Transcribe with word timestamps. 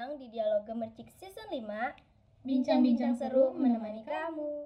datang 0.00 0.16
di 0.16 0.32
Dialog 0.32 0.64
Gemercik 0.64 1.12
Season 1.12 1.44
5 1.52 1.60
Bincang-bincang 2.40 3.20
seru 3.20 3.52
menemani 3.52 4.00
kamu. 4.00 4.64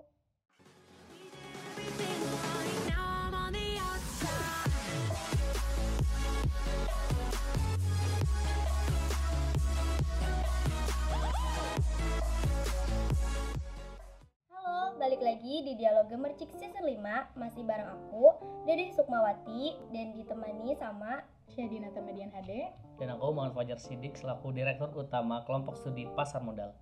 Halo, 14.55 14.95
balik 15.03 15.19
lagi 15.19 15.67
di 15.67 15.75
Dialog 15.75 16.07
Gemercik 16.15 16.55
Season 16.55 16.87
5 16.87 17.35
Masih 17.35 17.67
bareng 17.67 17.91
aku, 17.91 18.39
Dede 18.71 18.95
Sukmawati 18.95 19.83
Dan 19.91 20.15
ditemani 20.15 20.79
sama 20.79 21.27
Syadina 21.55 21.89
Tamedian 21.95 22.35
HD. 22.35 22.67
Dan 22.99 23.15
aku 23.15 23.31
Muhammad 23.31 23.55
Fajar 23.55 23.79
Sidik 23.79 24.19
selaku 24.19 24.51
Direktur 24.51 24.91
Utama 24.99 25.47
Kelompok 25.47 25.79
Studi 25.79 26.11
Pasar 26.19 26.43
Modal. 26.43 26.75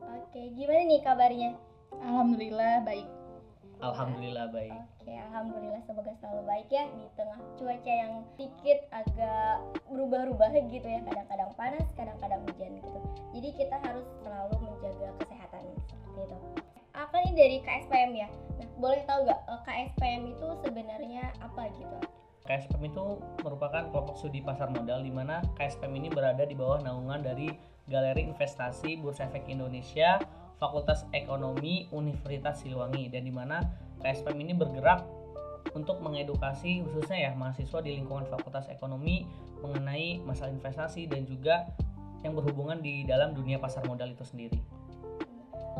Oke, 0.00 0.52
gimana 0.56 0.88
nih 0.88 1.00
kabarnya? 1.04 1.50
Alhamdulillah 2.00 2.80
baik. 2.88 3.08
Alhamdulillah 3.84 4.48
baik. 4.56 4.72
Oke, 4.72 5.12
alhamdulillah 5.12 5.80
semoga 5.84 6.16
selalu 6.16 6.42
baik 6.48 6.68
ya 6.72 6.88
di 6.96 7.04
tengah 7.12 7.38
cuaca 7.60 7.92
yang 7.92 8.24
sedikit 8.32 8.78
agak 8.88 9.60
berubah-ubah 9.92 10.56
gitu 10.72 10.88
ya, 10.88 11.04
kadang-kadang 11.04 11.52
panas, 11.60 11.86
kadang-kadang 11.92 12.40
hujan 12.48 12.80
gitu. 12.80 13.00
Jadi 13.36 13.48
kita 13.60 13.76
harus 13.84 14.08
selalu 14.24 14.56
menjaga 14.64 15.12
kesehatan 15.20 15.62
seperti 15.92 16.20
itu. 16.24 16.36
Akan 16.96 17.20
ini 17.28 17.36
dari 17.36 17.56
KSPM 17.60 18.12
ya. 18.16 18.28
Nah, 18.56 18.68
boleh 18.80 19.04
tahu 19.04 19.28
nggak 19.28 19.40
eh, 19.44 19.60
KSPM 19.68 20.22
itu 20.32 20.48
sebenarnya 20.64 21.24
apa 21.44 21.68
gitu? 21.76 21.98
KSPM 22.46 22.94
itu 22.94 23.18
merupakan 23.42 23.90
kelompok 23.90 24.16
studi 24.16 24.40
pasar 24.40 24.70
modal 24.70 25.02
di 25.02 25.10
mana 25.10 25.42
KSPM 25.58 25.92
ini 25.98 26.08
berada 26.08 26.46
di 26.46 26.54
bawah 26.54 26.78
naungan 26.80 27.20
dari 27.26 27.50
Galeri 27.90 28.26
Investasi 28.26 28.98
Bursa 29.02 29.26
Efek 29.26 29.50
Indonesia, 29.50 30.22
Fakultas 30.56 31.04
Ekonomi 31.10 31.90
Universitas 31.90 32.62
Siliwangi 32.62 33.10
dan 33.10 33.26
di 33.26 33.34
mana 33.34 33.60
KSPM 34.00 34.38
ini 34.40 34.54
bergerak 34.54 35.02
untuk 35.74 35.98
mengedukasi 36.00 36.86
khususnya 36.86 37.28
ya 37.28 37.32
mahasiswa 37.34 37.82
di 37.82 37.98
lingkungan 37.98 38.30
Fakultas 38.30 38.70
Ekonomi 38.70 39.26
mengenai 39.60 40.22
masalah 40.22 40.54
investasi 40.54 41.10
dan 41.10 41.26
juga 41.26 41.66
yang 42.24 42.32
berhubungan 42.32 42.80
di 42.80 43.04
dalam 43.04 43.34
dunia 43.36 43.60
pasar 43.60 43.84
modal 43.84 44.14
itu 44.14 44.24
sendiri. 44.24 44.58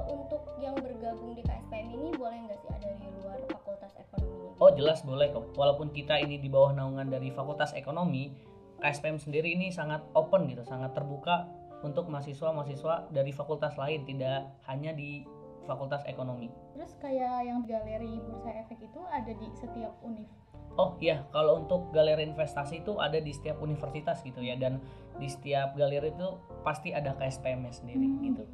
Untuk 0.07 0.43
yang 0.61 0.77
bergabung 0.77 1.35
di 1.35 1.43
KSPM 1.43 1.95
ini 1.95 2.15
boleh 2.15 2.39
nggak 2.47 2.59
sih 2.61 2.71
ada 2.71 2.89
dari 2.93 3.11
luar 3.25 3.41
Fakultas 3.77 3.95
Ekonomi? 4.01 4.57
Oh 4.57 4.71
jelas 4.73 4.99
boleh 5.05 5.29
kok. 5.29 5.53
Walaupun 5.53 5.93
kita 5.93 6.17
ini 6.17 6.41
di 6.41 6.49
bawah 6.49 6.73
naungan 6.73 7.13
dari 7.13 7.29
Fakultas 7.29 7.77
Ekonomi, 7.77 8.33
KSPM 8.81 9.21
sendiri 9.21 9.53
ini 9.53 9.69
sangat 9.69 10.01
open 10.17 10.49
gitu, 10.49 10.65
sangat 10.65 10.97
terbuka 10.97 11.45
untuk 11.85 12.09
mahasiswa-mahasiswa 12.09 13.13
dari 13.13 13.37
fakultas 13.37 13.77
lain, 13.77 14.09
tidak 14.09 14.49
hanya 14.65 14.97
di 14.97 15.29
Fakultas 15.69 16.07
Ekonomi. 16.09 16.49
Terus 16.73 16.97
kayak 17.03 17.45
yang 17.45 17.67
galeri 17.69 18.17
bursa 18.23 18.55
efek 18.65 18.81
itu 18.81 19.01
ada 19.13 19.29
di 19.29 19.49
setiap 19.53 19.93
univ. 20.01 20.29
Oh 20.77 20.97
iya, 21.01 21.25
kalau 21.33 21.65
untuk 21.65 21.89
galeri 21.93 22.29
investasi 22.29 22.85
itu 22.85 22.97
ada 23.01 23.17
di 23.17 23.33
setiap 23.33 23.61
universitas 23.65 24.21
gitu 24.23 24.41
ya, 24.45 24.57
dan 24.57 24.81
di 25.17 25.29
setiap 25.29 25.77
galeri 25.77 26.13
itu 26.13 26.37
pasti 26.65 26.93
ada 26.93 27.17
KSPM 27.17 27.65
sendiri 27.73 28.07
Hmm, 28.09 28.23
gitu. 28.25 28.45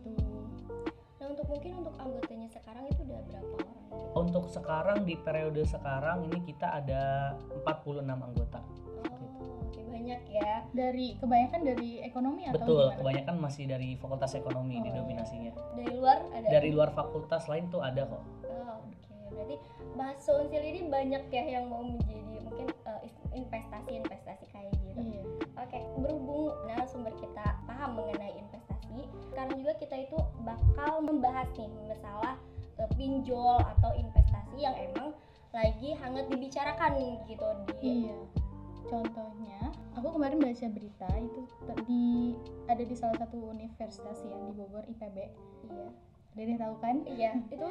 Nah, 1.19 1.27
untuk 1.31 1.47
mungkin 1.51 1.83
untuk 1.83 1.95
anggotanya 1.99 2.32
Untuk 4.13 4.45
sekarang 4.49 5.09
di 5.09 5.17
periode 5.17 5.65
sekarang 5.65 6.29
ini 6.29 6.45
kita 6.45 6.69
ada 6.85 7.33
46 7.65 8.05
anggota. 8.05 8.61
Oh, 9.09 9.65
banyak 9.89 10.21
ya. 10.29 10.53
Dari 10.73 11.17
kebanyakan 11.17 11.61
dari 11.65 11.91
ekonomi 12.05 12.45
atau 12.45 12.61
Betul, 12.61 12.83
gimana? 12.93 12.99
kebanyakan 13.01 13.37
masih 13.41 13.65
dari 13.65 13.97
Fakultas 13.97 14.33
Ekonomi 14.37 14.77
Oh. 14.77 14.85
didominasinya. 14.85 15.53
Dari 15.77 15.93
luar 15.97 16.19
ada? 16.29 16.49
Dari 16.49 16.69
luar 16.71 16.91
fakultas 16.93 17.49
lain 17.49 17.73
tuh 17.73 17.81
ada 17.81 18.05
kok. 18.05 18.21
Oh, 18.45 18.85
oke. 18.85 19.17
Berarti 19.33 19.57
Bahasa 19.93 20.33
Unsil 20.33 20.65
ini 20.65 20.89
banyak 20.89 21.29
ya 21.29 21.45
yang 21.61 21.69
mau 21.69 21.85
menjadi 21.85 22.41
mungkin 22.41 22.69
eh, 22.69 23.01
investasi-investasi 23.37 24.45
kayak 24.49 24.73
gitu. 24.81 25.01
Iya. 25.05 25.23
Oke, 25.61 25.79
berhubung 26.01 26.53
narasumber 26.65 27.13
kita 27.17 27.61
paham 27.65 28.01
mengenai 28.01 28.33
investasi, 28.35 29.05
sekarang 29.29 29.61
juga 29.61 29.73
kita 29.77 29.97
itu 30.01 30.17
bakal 30.45 31.05
membahas 31.05 31.49
nih 31.57 31.69
masalah 31.89 32.41
eh, 32.83 32.91
pinjol 32.99 33.63
atau 33.63 33.91
investasi 33.95 34.59
yang 34.59 34.75
emang 34.75 35.15
lagi 35.53 35.95
hangat 36.01 36.27
dibicarakan 36.33 36.93
gitu 37.31 37.47
di 37.81 38.09
Iya. 38.11 38.19
Contohnya, 38.83 39.71
aku 39.95 40.19
kemarin 40.19 40.43
baca 40.43 40.67
berita 40.69 41.09
itu 41.17 41.41
di 41.87 42.35
ada 42.67 42.83
di 42.83 42.95
salah 42.99 43.15
satu 43.15 43.39
universitas 43.55 44.21
ya 44.27 44.37
di 44.43 44.53
Bogor 44.53 44.83
IPB. 44.91 45.17
iya. 45.71 45.87
Dede 46.33 46.57
tahu 46.59 46.75
kan? 46.81 46.97
Iya, 47.07 47.37
itu 47.47 47.69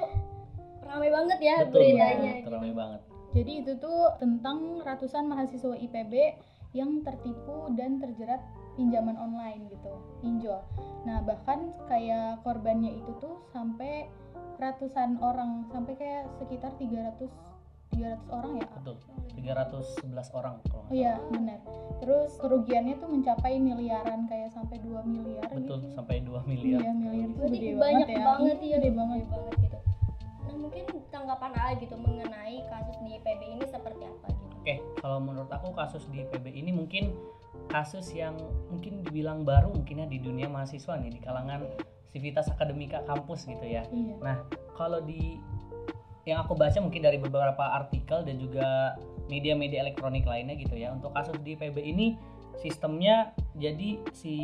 ramai 0.86 1.10
banget 1.10 1.40
ya 1.42 1.56
Betul, 1.66 1.82
beritanya 1.82 2.16
betul, 2.22 2.38
gitu. 2.42 2.50
ramai 2.54 2.72
banget. 2.74 3.02
Jadi 3.32 3.52
itu 3.64 3.72
tuh 3.80 4.02
tentang 4.20 4.58
ratusan 4.84 5.24
mahasiswa 5.28 5.76
IPB 5.78 6.14
yang 6.72 7.04
tertipu 7.04 7.72
dan 7.76 8.00
terjerat 8.00 8.40
pinjaman 8.80 9.20
online 9.20 9.68
gitu, 9.68 9.92
pinjol. 10.24 10.64
Nah, 11.04 11.20
bahkan 11.28 11.76
kayak 11.92 12.40
korbannya 12.48 12.96
itu 13.04 13.12
tuh 13.20 13.36
sampai 13.52 14.08
ratusan 14.62 15.18
orang, 15.22 15.66
sampai 15.74 15.94
kayak 15.98 16.30
sekitar 16.38 16.72
300 16.78 17.30
300 17.92 18.24
orang 18.32 18.54
ya. 18.56 18.68
Betul. 18.80 18.96
311 19.36 20.38
orang 20.38 20.54
kalau 20.68 20.84
Oh 20.84 20.92
nggak 20.92 20.96
iya, 20.96 21.14
benar. 21.32 21.60
Terus 22.00 22.32
kerugiannya 22.40 22.96
tuh 23.00 23.10
mencapai 23.12 23.54
miliaran 23.60 24.28
kayak 24.28 24.50
sampai 24.52 24.80
2 24.80 25.04
miliar 25.08 25.44
salah. 25.48 25.60
Betul, 25.60 25.78
gitu. 25.84 25.96
sampai 25.96 26.16
2 26.24 26.50
miliar. 26.50 26.80
Iya, 26.80 26.92
miliar 26.96 27.28
itu 27.32 27.42
gede 27.52 27.72
banyak 27.76 28.08
banget 28.08 28.08
ya. 28.08 28.24
banget 28.24 28.58
Iya, 28.58 28.70
ya, 28.72 28.78
gede 28.80 28.90
banget. 28.96 29.18
gede 29.20 29.32
banget 29.32 29.54
gitu. 29.60 29.80
Nah, 30.42 30.56
mungkin 30.56 30.84
tanggapan 31.12 31.52
A 31.60 31.66
gitu 31.80 31.96
mengenai 32.00 32.58
kasus 32.68 32.98
di 33.04 33.14
PB 33.20 33.42
ini 33.44 33.66
seperti 33.68 34.04
apa 34.08 34.28
gitu. 34.32 34.56
Oke, 34.62 34.76
kalau 35.02 35.20
menurut 35.20 35.52
aku 35.52 35.70
kasus 35.76 36.04
di 36.12 36.22
PB 36.28 36.46
ini 36.48 36.72
mungkin 36.72 37.12
kasus 37.72 38.12
yang 38.12 38.36
mungkin 38.68 39.02
dibilang 39.02 39.48
baru 39.48 39.72
mungkin 39.72 40.04
ya 40.04 40.08
di 40.12 40.20
dunia 40.20 40.52
mahasiswa 40.52 41.00
nih 41.00 41.12
di 41.16 41.20
kalangan 41.24 41.66
civitas 42.12 42.52
akademika 42.52 43.02
kampus 43.08 43.48
gitu 43.48 43.64
ya. 43.64 43.88
Iya. 43.88 44.44
Kalau 44.76 45.00
di 45.00 45.40
yang 46.28 46.46
aku 46.46 46.54
baca 46.54 46.78
mungkin 46.84 47.02
dari 47.02 47.18
beberapa 47.18 47.82
artikel 47.82 48.22
dan 48.22 48.38
juga 48.38 49.00
media-media 49.32 49.82
elektronik 49.88 50.28
lainnya 50.28 50.54
gitu 50.60 50.76
ya. 50.76 50.92
Untuk 50.92 51.16
kasus 51.16 51.40
di 51.42 51.56
PB 51.56 51.80
ini 51.82 52.20
sistemnya 52.60 53.32
jadi 53.58 54.04
si 54.12 54.36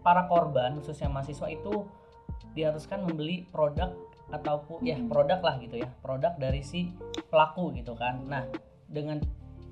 para 0.00 0.26
korban 0.26 0.80
khususnya 0.80 1.12
mahasiswa 1.12 1.46
itu 1.52 1.84
diharuskan 2.56 3.04
membeli 3.04 3.46
produk 3.52 3.92
ataupun 4.32 4.82
ya 4.82 4.96
Hmm. 4.96 5.06
produk 5.12 5.38
lah 5.44 5.60
gitu 5.60 5.78
ya. 5.84 5.88
Produk 6.00 6.34
dari 6.40 6.64
si 6.64 6.90
pelaku 7.28 7.76
gitu 7.76 7.94
kan. 7.94 8.24
Nah, 8.26 8.48
dengan 8.88 9.20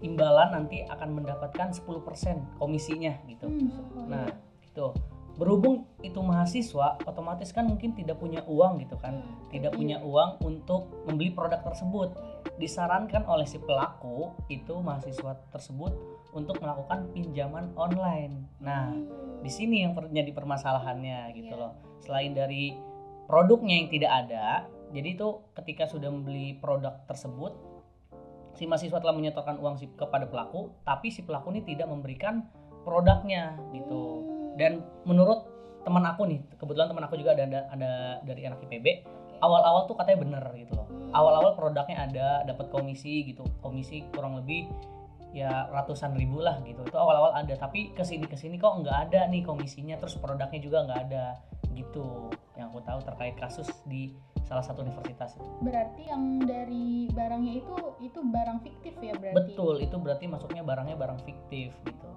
imbalan 0.03 0.51
nanti 0.53 0.83
akan 0.85 1.23
mendapatkan 1.23 1.71
10% 1.71 2.59
komisinya 2.59 3.15
gitu. 3.31 3.47
Hmm, 3.49 4.11
Nah, 4.11 4.27
iya. 4.29 4.35
gitu. 4.67 4.93
Berhubung 5.33 5.89
itu 6.05 6.21
mahasiswa, 6.21 7.01
otomatis 7.09 7.57
kan 7.57 7.65
mungkin 7.65 7.97
tidak 7.97 8.21
punya 8.21 8.45
uang 8.45 8.85
gitu 8.85 9.01
kan. 9.01 9.23
Hmm, 9.25 9.49
Tidak 9.49 9.73
Iya. 9.73 9.79
punya 9.79 9.97
uang 10.01 10.45
untuk 10.45 10.89
membeli 11.09 11.33
produk 11.33 11.61
tersebut. 11.61 12.13
Disarankan 12.57 13.25
oleh 13.25 13.45
si 13.49 13.57
pelaku 13.57 14.33
itu 14.49 14.77
mahasiswa 14.81 15.41
tersebut 15.53 15.93
untuk 16.33 16.61
melakukan 16.61 17.09
pinjaman 17.13 17.73
online. 17.77 18.49
Nah, 18.61 18.93
Hmm. 18.93 19.41
di 19.41 19.49
sini 19.49 19.85
yang 19.85 19.93
per- 19.93 20.09
jadi 20.09 20.33
permasalahannya 20.33 21.33
gitu 21.33 21.53
Iya. 21.53 21.61
loh. 21.61 21.73
Selain 22.01 22.33
dari 22.33 22.77
produknya 23.29 23.77
yang 23.81 23.89
tidak 23.89 24.13
ada, 24.25 24.47
jadi 24.93 25.09
itu 25.17 25.29
ketika 25.57 25.89
sudah 25.89 26.13
membeli 26.13 26.57
produk 26.57 27.01
tersebut, 27.09 27.53
si 28.57 28.69
mahasiswa 28.69 28.99
telah 29.01 29.17
menyetorkan 29.17 29.57
uang 29.59 29.81
si 29.81 29.89
kepada 29.93 30.29
pelaku, 30.29 30.73
tapi 30.85 31.09
si 31.09 31.25
pelaku 31.25 31.53
ini 31.57 31.65
tidak 31.65 31.89
memberikan 31.89 32.45
produknya 32.85 33.57
gitu. 33.73 34.23
Hmm. 34.23 34.59
Dan 34.61 34.73
menurut 35.09 35.49
teman 35.83 36.05
aku 36.07 36.29
nih, 36.29 36.41
kebetulan 36.61 36.89
teman 36.93 37.05
aku 37.09 37.19
juga 37.19 37.35
ada 37.35 37.45
ada, 37.49 37.61
ada 37.73 37.91
dari 38.23 38.47
anak 38.47 38.63
IPB, 38.69 38.87
awal-awal 39.43 39.91
tuh 39.91 39.97
katanya 39.99 40.19
bener 40.23 40.45
gitu 40.55 40.73
loh. 40.77 40.87
Hmm. 40.87 41.11
Awal-awal 41.13 41.53
produknya 41.57 41.97
ada, 42.07 42.29
dapat 42.47 42.69
komisi 42.69 43.27
gitu, 43.27 43.43
komisi 43.65 44.07
kurang 44.13 44.39
lebih 44.39 44.69
ya 45.33 45.67
ratusan 45.73 46.13
ribu 46.13 46.45
lah 46.45 46.61
gitu. 46.63 46.85
Itu 46.85 46.97
awal-awal 47.01 47.33
ada, 47.33 47.57
tapi 47.57 47.97
ke 47.97 48.05
sini 48.05 48.29
ke 48.29 48.37
sini 48.37 48.61
kok 48.61 48.85
nggak 48.85 49.11
ada 49.11 49.27
nih 49.33 49.43
komisinya, 49.43 49.97
terus 49.97 50.21
produknya 50.21 50.61
juga 50.61 50.85
nggak 50.85 51.01
ada 51.09 51.41
gitu. 51.73 52.29
Yang 52.55 52.67
aku 52.69 52.81
tahu 52.85 53.01
terkait 53.09 53.35
kasus 53.41 53.69
di 53.89 54.13
salah 54.53 54.65
satu 54.69 54.85
universitas. 54.85 55.41
Berarti 55.65 56.13
yang 56.13 56.45
dari 56.45 57.09
barangnya 57.09 57.65
itu 57.65 57.75
itu 58.05 58.21
barang 58.21 58.61
fiktif 58.61 58.93
ya 59.01 59.17
berarti. 59.17 59.57
Betul, 59.57 59.81
itu 59.81 59.97
berarti 59.97 60.29
masuknya 60.29 60.61
barangnya 60.61 60.93
barang 61.01 61.25
fiktif 61.25 61.73
gitu. 61.89 62.11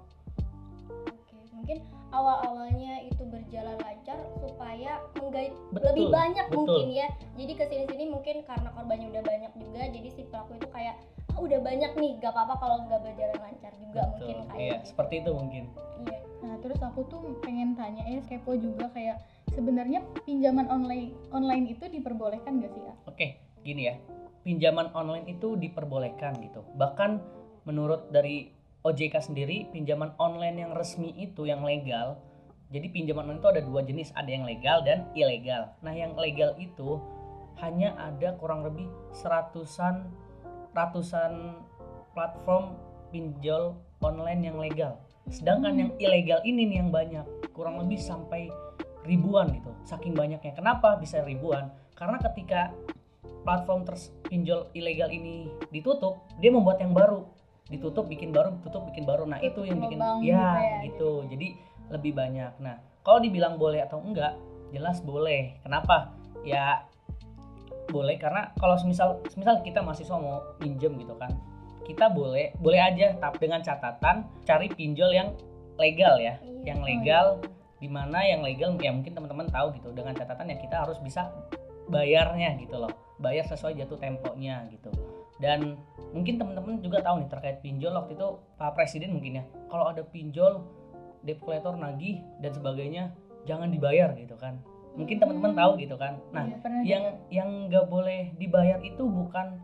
Oke, 1.08 1.40
mungkin 1.56 1.80
awal-awalnya 2.12 3.08
itu 3.08 3.24
berjalan 3.24 3.80
lancar 3.80 4.20
supaya 4.44 5.00
menggait 5.16 5.56
Betul, 5.72 5.88
lebih 5.96 6.06
banyak 6.12 6.46
betul. 6.52 6.60
mungkin 6.60 6.86
ya. 6.92 7.08
Jadi 7.40 7.52
ke 7.56 7.64
sini-sini 7.72 8.04
mungkin 8.12 8.44
karena 8.44 8.68
korbannya 8.76 9.08
udah 9.16 9.24
banyak 9.24 9.52
juga, 9.56 9.82
jadi 9.88 10.08
si 10.12 10.22
pelaku 10.28 10.60
itu 10.60 10.68
kayak 10.68 11.00
ah 11.32 11.40
udah 11.40 11.60
banyak 11.64 11.92
nih, 11.96 12.12
gak 12.20 12.32
apa-apa 12.36 12.54
kalau 12.60 12.76
nggak 12.84 13.00
berjalan 13.00 13.38
lancar 13.40 13.72
juga 13.80 14.00
mungkin 14.12 14.36
Betul. 14.44 14.48
kayak 14.52 14.60
Iya, 14.60 14.76
gitu. 14.76 14.88
seperti 14.92 15.14
itu 15.24 15.30
mungkin. 15.32 15.64
Iya. 16.04 16.18
Nah, 16.44 16.54
terus 16.60 16.80
aku 16.84 17.00
tuh 17.08 17.20
pengen 17.40 17.72
tanya 17.72 18.04
ya 18.04 18.20
kepo 18.28 18.52
juga 18.60 18.92
kayak 18.92 19.16
sebenarnya 19.56 20.04
pinjaman 20.28 20.68
online 20.68 21.16
online 21.32 21.72
itu 21.72 21.88
diperbolehkan 21.88 22.60
gak 22.60 22.70
sih 22.76 22.82
kak? 22.84 22.96
Oke, 23.08 23.26
gini 23.64 23.88
ya. 23.88 23.96
Pinjaman 24.44 24.92
online 24.92 25.26
itu 25.32 25.56
diperbolehkan 25.56 26.36
gitu. 26.44 26.62
Bahkan 26.76 27.18
menurut 27.64 28.12
dari 28.12 28.52
OJK 28.86 29.32
sendiri, 29.32 29.66
pinjaman 29.74 30.14
online 30.20 30.62
yang 30.62 30.72
resmi 30.76 31.10
itu 31.18 31.48
yang 31.48 31.66
legal. 31.66 32.20
Jadi 32.70 32.86
pinjaman 32.92 33.26
online 33.26 33.42
itu 33.42 33.50
ada 33.50 33.62
dua 33.64 33.80
jenis, 33.82 34.14
ada 34.14 34.30
yang 34.30 34.46
legal 34.46 34.84
dan 34.86 35.08
ilegal. 35.18 35.74
Nah, 35.82 35.90
yang 35.90 36.14
legal 36.14 36.54
itu 36.60 37.02
hanya 37.58 37.96
ada 37.98 38.36
kurang 38.38 38.62
lebih 38.62 38.86
seratusan 39.16 40.06
ratusan 40.76 41.56
platform 42.12 42.76
pinjol 43.10 43.74
online 44.04 44.44
yang 44.44 44.60
legal. 44.60 45.00
Sedangkan 45.26 45.74
Hmm. 45.74 45.80
yang 45.82 45.90
ilegal 45.98 46.40
ini 46.46 46.68
nih 46.70 46.76
yang 46.84 46.90
banyak, 46.94 47.26
kurang 47.50 47.82
lebih 47.82 47.98
sampai 47.98 48.52
ribuan 49.06 49.54
gitu. 49.54 49.70
Saking 49.86 50.12
banyaknya. 50.12 50.52
Kenapa 50.52 50.98
bisa 50.98 51.22
ribuan? 51.22 51.70
Karena 51.94 52.18
ketika 52.20 52.74
platform 53.46 53.86
pinjol 54.26 54.68
ilegal 54.74 55.08
ini 55.08 55.48
ditutup, 55.70 56.26
dia 56.42 56.50
membuat 56.50 56.82
yang 56.82 56.92
baru. 56.92 57.24
Ditutup, 57.66 58.06
bikin 58.06 58.30
baru, 58.30 58.58
ditutup, 58.60 58.86
bikin 58.90 59.06
baru. 59.06 59.26
Nah, 59.26 59.38
itu 59.42 59.58
Tutup 59.58 59.66
yang 59.66 59.78
bikin 59.82 59.98
ya 59.98 60.06
gitu 60.06 60.26
ya, 60.26 60.46
gitu. 60.86 61.10
Jadi 61.30 61.48
lebih 61.90 62.12
banyak. 62.14 62.52
Nah, 62.62 62.76
kalau 63.06 63.18
dibilang 63.22 63.58
boleh 63.58 63.82
atau 63.82 64.02
enggak, 64.02 64.34
jelas 64.74 65.02
boleh. 65.02 65.58
Kenapa? 65.62 66.14
Ya 66.46 66.86
boleh 67.90 68.18
karena 68.18 68.50
kalau 68.58 68.74
semisal 68.74 69.22
semisal 69.30 69.62
kita 69.62 69.78
mahasiswa 69.78 70.18
mau 70.18 70.42
pinjem 70.58 70.98
gitu 70.98 71.14
kan 71.16 71.30
kita 71.86 72.10
boleh 72.10 72.50
boleh 72.58 72.82
aja 72.82 73.14
tapi 73.22 73.46
dengan 73.46 73.62
catatan 73.62 74.26
cari 74.42 74.66
pinjol 74.74 75.14
yang 75.14 75.30
legal 75.78 76.18
ya 76.18 76.34
Iya. 76.42 76.74
yang 76.74 76.78
Oh, 76.82 76.86
legal 76.86 77.26
di 77.86 77.94
mana 77.94 78.18
yang 78.26 78.42
legal 78.42 78.74
ya 78.82 78.90
mungkin 78.90 79.14
teman-teman 79.14 79.46
tahu 79.46 79.70
gitu. 79.78 79.94
Dengan 79.94 80.18
catatan 80.18 80.50
ya 80.50 80.58
kita 80.58 80.82
harus 80.82 80.98
bisa 80.98 81.30
bayarnya 81.86 82.58
gitu 82.58 82.82
loh. 82.82 82.90
Bayar 83.22 83.46
sesuai 83.46 83.78
jatuh 83.78 83.94
temponya 83.94 84.66
gitu. 84.74 84.90
Dan 85.38 85.78
mungkin 86.10 86.34
teman-teman 86.34 86.82
juga 86.82 86.98
tahu 87.06 87.22
nih 87.22 87.30
terkait 87.30 87.62
pinjol 87.62 87.94
waktu 87.94 88.18
itu 88.18 88.28
Pak 88.58 88.74
Presiden 88.74 89.14
mungkin 89.14 89.38
ya 89.38 89.44
kalau 89.70 89.86
ada 89.86 90.02
pinjol 90.02 90.66
debt 91.22 91.38
collector 91.38 91.78
nagih 91.78 92.26
dan 92.42 92.50
sebagainya 92.50 93.14
jangan 93.46 93.70
dibayar 93.70 94.10
gitu 94.18 94.34
kan. 94.34 94.58
Mungkin 94.98 95.22
teman-teman 95.22 95.54
tahu 95.54 95.78
gitu 95.78 95.94
kan. 95.94 96.18
Nah 96.34 96.42
Iya, 96.50 96.58
yang 96.82 97.04
juga. 97.06 97.30
yang 97.30 97.50
nggak 97.70 97.86
boleh 97.86 98.20
dibayar 98.34 98.82
itu 98.82 99.06
bukan 99.06 99.62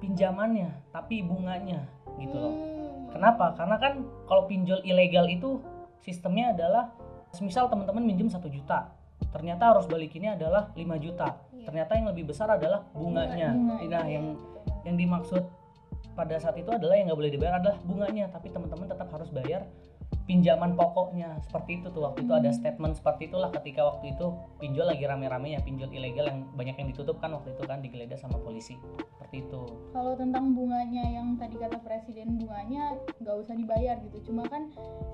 pinjamannya 0.00 0.72
tapi 0.96 1.20
bunganya 1.20 1.84
gitu 2.16 2.40
loh. 2.40 2.54
Hmm. 2.56 2.78
kenapa? 3.12 3.52
Karena 3.58 3.76
kan 3.76 3.92
kalau 4.30 4.46
pinjol 4.48 4.80
ilegal 4.86 5.26
itu 5.28 5.60
sistemnya 6.00 6.56
adalah 6.56 6.94
misal 7.38 7.70
teman-teman 7.70 8.02
minjem 8.02 8.26
satu 8.26 8.50
juta 8.50 8.90
ternyata 9.30 9.70
harus 9.70 9.86
balikinnya 9.86 10.34
adalah 10.34 10.74
5 10.74 10.98
juta 10.98 11.38
Iya. 11.52 11.66
ternyata 11.68 11.92
yang 11.94 12.06
lebih 12.08 12.24
besar 12.26 12.48
adalah 12.50 12.82
bunganya 12.90 13.52
Bunga, 13.52 13.76
nah 13.84 14.04
Iya, 14.08 14.08
yang 14.10 14.26
betul. 14.34 14.62
yang 14.82 14.96
dimaksud 14.96 15.42
pada 16.10 16.36
saat 16.36 16.56
itu 16.56 16.68
adalah 16.68 16.96
yang 16.96 17.12
nggak 17.12 17.20
boleh 17.20 17.30
dibayar 17.30 17.54
adalah 17.60 17.76
bunganya 17.84 18.32
tapi 18.32 18.48
teman-teman 18.48 18.88
tetap 18.88 19.08
harus 19.12 19.28
bayar 19.30 19.68
pinjaman 20.26 20.74
pokoknya 20.74 21.38
seperti 21.40 21.80
itu 21.80 21.86
tuh 21.90 22.02
waktu 22.02 22.24
itu 22.24 22.32
ada 22.32 22.50
Hmm. 22.50 22.58
statement 22.58 22.94
seperti 22.96 23.28
itulah 23.28 23.50
ketika 23.52 23.82
waktu 23.84 24.10
itu 24.10 24.26
pinjol 24.58 24.86
lagi 24.88 25.04
rame-ramenya 25.04 25.60
pinjol 25.60 25.90
ilegal 25.90 26.26
yang 26.26 26.48
banyak 26.50 26.74
yang 26.74 26.88
ditutup 26.88 27.18
kan 27.18 27.30
waktu 27.30 27.52
itu 27.52 27.62
kan 27.62 27.78
digeledah 27.78 28.18
sama 28.18 28.38
polisi 28.38 28.74
seperti 29.30 29.46
itu 29.46 29.62
kalau 29.94 30.12
tentang 30.18 30.58
bunganya 30.58 31.06
yang 31.06 31.38
tadi 31.38 31.54
kata 31.54 31.78
presiden 31.86 32.34
bunganya 32.34 32.98
nggak 33.22 33.36
usah 33.38 33.54
dibayar 33.54 33.94
gitu 34.10 34.34
cuma 34.34 34.42
kan 34.50 34.66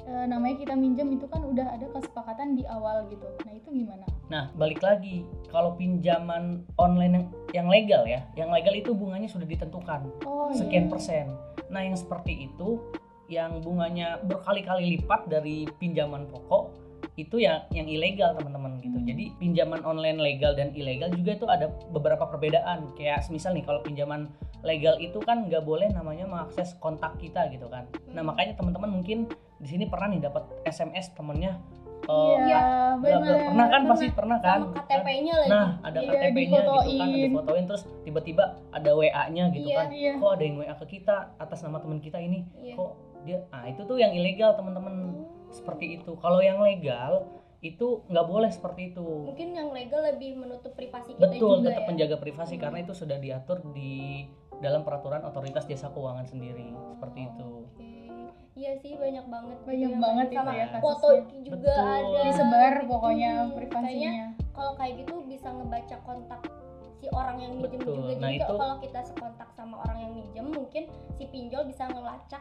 e, 0.08 0.24
namanya 0.24 0.56
kita 0.64 0.72
minjem 0.72 1.20
itu 1.20 1.28
kan 1.28 1.44
udah 1.44 1.68
ada 1.68 1.84
kesepakatan 1.92 2.56
di 2.56 2.64
awal 2.64 3.04
gitu 3.12 3.28
nah 3.44 3.52
itu 3.52 3.68
gimana 3.68 4.08
Nah, 4.26 4.50
balik 4.58 4.82
lagi, 4.82 5.22
kalau 5.54 5.78
pinjaman 5.78 6.66
online 6.82 7.14
yang, 7.14 7.26
yang 7.54 7.68
legal 7.70 8.02
ya, 8.10 8.26
yang 8.34 8.50
legal 8.50 8.74
itu 8.74 8.90
bunganya 8.90 9.30
sudah 9.30 9.46
ditentukan 9.46 10.02
oh 10.26 10.50
sekian 10.50 10.90
iya. 10.90 10.90
persen. 10.90 11.26
Nah, 11.70 11.86
yang 11.86 11.94
seperti 11.94 12.50
itu, 12.50 12.82
yang 13.30 13.62
bunganya 13.62 14.18
berkali-kali 14.26 14.98
lipat 14.98 15.30
dari 15.30 15.70
pinjaman 15.78 16.26
pokok, 16.26 16.74
itu 17.16 17.40
yang 17.40 17.64
yang 17.70 17.88
ilegal 17.88 18.36
teman-teman 18.36 18.76
gitu. 18.78 18.92
Hmm. 18.94 19.08
Jadi 19.08 19.24
pinjaman 19.36 19.80
online 19.82 20.16
legal 20.16 20.52
dan 20.52 20.68
ilegal 20.70 21.08
juga 21.10 21.32
itu 21.32 21.46
ada 21.48 21.66
beberapa 21.88 22.28
perbedaan. 22.28 22.92
Kayak 22.92 23.24
misal 23.28 23.56
nih, 23.56 23.64
kalau 23.64 23.80
pinjaman 23.80 24.28
legal 24.60 24.96
itu 24.98 25.16
kan 25.20 25.48
nggak 25.48 25.62
boleh 25.62 25.88
namanya 25.88 26.28
mengakses 26.28 26.76
kontak 26.76 27.16
kita 27.16 27.48
gitu 27.48 27.66
kan. 27.66 27.88
Nah, 28.06 28.20
Hmm. 28.20 28.28
makanya 28.28 28.52
teman-teman 28.54 28.92
mungkin 28.92 29.18
di 29.56 29.66
sini 29.66 29.84
pernah 29.84 30.08
nih 30.08 30.20
dapat 30.22 30.44
SMS 30.62 31.10
temennya. 31.10 31.56
iya 32.06 32.60
Bla, 32.94 33.18
bla. 33.18 33.18
benar 33.18 33.36
pernah 33.42 33.66
kan 33.66 33.82
pasti 33.88 34.06
pernah 34.12 34.38
kan 34.38 34.60
KTP-nya 34.70 35.34
lagi 35.34 35.50
nah 35.50 35.68
ada 35.82 35.98
Iya, 35.98 36.10
KTP-nya 36.12 36.60
gitu 36.60 36.70
kan 36.70 36.86
difotoin. 36.86 37.24
difotoin 37.24 37.64
terus 37.66 37.82
tiba-tiba 38.04 38.44
ada 38.70 38.90
WA-nya 38.92 39.44
gitu 39.50 39.66
Iya, 39.66 39.76
kan 39.76 39.86
iya 39.90 40.10
kok 40.14 40.30
ada 40.30 40.44
yang 40.44 40.56
WA 40.56 40.74
ke 40.76 40.86
kita 40.86 41.16
atas 41.34 41.58
nama 41.60 41.82
teman 41.82 41.98
kita 41.98 42.20
ini 42.20 42.46
Iya. 42.54 42.78
kok 42.78 42.90
dia 43.26 43.38
ah 43.50 43.66
itu 43.66 43.82
tuh 43.82 43.96
yang 43.96 44.10
ilegal 44.10 44.54
teman-teman 44.54 44.94
Hmm. 44.96 45.24
seperti 45.48 45.96
itu 45.96 46.14
kalau 46.16 46.38
yang 46.38 46.58
legal 46.58 47.26
itu 47.58 48.04
nggak 48.06 48.24
boleh 48.24 48.48
seperti 48.48 48.92
itu 48.92 49.02
mungkin 49.24 49.48
yang 49.50 49.70
legal 49.70 50.00
lebih 50.00 50.36
menutup 50.36 50.72
privasi 50.72 51.12
kita 51.12 51.22
betul 51.24 51.58
juga 51.58 51.72
tetap 51.72 51.82
ya 51.82 51.88
menjaga 51.88 52.16
privasi 52.16 52.54
Hmm. 52.54 52.62
karena 52.62 52.78
itu 52.80 52.92
sudah 52.92 53.16
diatur 53.16 53.58
di 53.68 54.26
dalam 54.56 54.82
peraturan 54.82 55.20
otoritas 55.22 55.64
jasa 55.64 55.90
keuangan 55.90 56.24
sendiri 56.24 56.70
seperti 56.90 57.26
itu 57.26 57.50
Oke. 57.66 57.92
Iya 58.56 58.72
sih 58.74 58.96
banyak 58.96 59.26
banget 59.26 59.58
Banyak 59.68 59.90
ya, 59.90 59.98
banget 60.00 60.26
sama 60.32 60.48
itu 60.48 60.56
ya 60.56 60.66
foto 60.80 61.08
juga 61.44 61.74
Betul. 61.76 61.92
ada 61.92 62.20
disebar 62.24 62.74
pokoknya 62.86 63.32
Hmm, 63.38 63.52
privasinya 63.52 64.12
kalau 64.50 64.72
kayak 64.74 64.92
gitu 64.96 65.14
bisa 65.26 65.48
ngebaca 65.50 65.96
kontak 66.02 66.40
si 66.96 67.06
orang 67.12 67.36
yang 67.36 67.52
minjem 67.54 67.76
Betul. 67.78 67.94
juga 67.94 68.12
Nah, 68.16 68.32
jadi 68.32 68.36
itu- 68.40 68.56
kalau 68.56 68.76
kita 68.80 69.00
sekontak 69.04 69.48
sama 69.52 69.76
orang 69.78 69.98
yang 70.00 70.12
minjem 70.14 70.46
mungkin 70.48 70.82
si 71.12 71.24
pinjol 71.26 71.62
bisa 71.64 71.84
ngelacak 71.86 72.40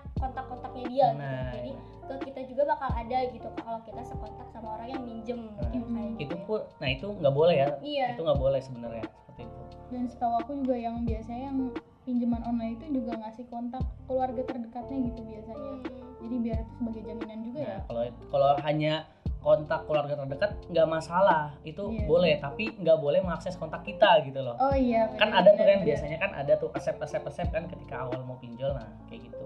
kontak-kontaknya 0.75 0.83
dia 0.85 1.07
Nah. 1.15 1.23
gitu 1.25 1.55
jadi 1.55 1.71
ke 2.05 2.15
kita 2.23 2.41
juga 2.45 2.63
bakal 2.67 2.89
ada 2.93 3.17
gitu 3.27 3.47
kalau 3.55 3.79
kita 3.81 4.01
sekontak 4.03 4.47
sama 4.47 4.67
orang 4.75 4.87
yang 4.89 5.01
minjem 5.01 5.39
mungkin 5.49 5.81
Hmm. 5.81 5.89
kayak 5.91 6.11
gitu 6.11 6.21
itu 6.21 6.35
pun 6.45 6.59
nah 6.77 6.87
itu 6.87 7.07
nggak 7.09 7.33
boleh 7.33 7.55
ya 7.55 7.67
iya 7.81 8.05
itu 8.13 8.21
nggak 8.21 8.39
boleh 8.39 8.59
sebenarnya 8.59 9.05
seperti 9.15 9.41
itu 9.43 9.61
dan 9.87 10.03
setahu 10.05 10.33
aku 10.37 10.51
juga 10.55 10.75
yang 10.75 10.95
biasanya 11.01 11.43
yang 11.47 11.59
pinjaman 12.05 12.41
online 12.43 12.77
itu 12.77 13.01
juga 13.01 13.17
ngasih 13.17 13.45
kontak 13.47 13.81
keluarga 14.05 14.41
terdekatnya 14.43 14.97
gitu 15.03 15.21
biasanya 15.23 15.71
Hmm. 15.75 15.81
jadi 16.21 16.35
biar 16.39 16.57
itu 16.59 16.71
sebagai 16.75 17.01
jaminan 17.03 17.39
juga 17.43 17.59
ya 17.59 17.67
Nah, 17.67 17.81
kalau 17.87 18.01
kalau 18.29 18.49
hanya 18.61 18.93
kontak 19.41 19.85
keluarga 19.85 20.13
terdekat 20.15 20.57
nggak 20.73 20.87
masalah, 20.89 21.53
itu 21.61 21.85
Iya. 21.87 22.09
boleh, 22.09 22.33
tapi 22.41 22.65
nggak 22.75 22.97
boleh 22.97 23.21
mengakses 23.21 23.53
kontak 23.53 23.85
kita 23.85 24.25
gitu 24.25 24.41
loh. 24.41 24.57
oh 24.57 24.73
iya 24.73 25.05
kan 25.13 25.29
ada 25.31 25.53
tuh 25.53 25.61
kan 25.63 25.85
biasanya 25.85 26.17
kan 26.17 26.31
ada 26.33 26.53
tuh 26.57 26.73
asep-asep-asep 26.73 27.53
kan 27.53 27.69
ketika 27.69 27.95
awal 27.99 28.25
mau 28.25 28.41
pinjol, 28.41 28.73
nah 28.73 28.89
kayak 29.05 29.29
gitu. 29.29 29.45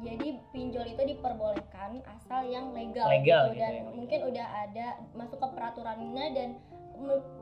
Jadi 0.00 0.28
pinjol 0.48 0.84
itu 0.88 1.02
diperbolehkan 1.06 2.00
asal 2.08 2.40
yang 2.42 2.72
legal, 2.72 3.04
Legal 3.06 3.52
gitu, 3.52 3.52
gitu, 3.52 3.60
dan 3.60 3.70
yang 3.70 3.86
legal. 3.86 3.98
mungkin 4.00 4.20
udah 4.26 4.46
ada 4.64 4.86
masuk 5.12 5.38
ke 5.38 5.48
peraturannya 5.52 6.26
dan 6.32 6.48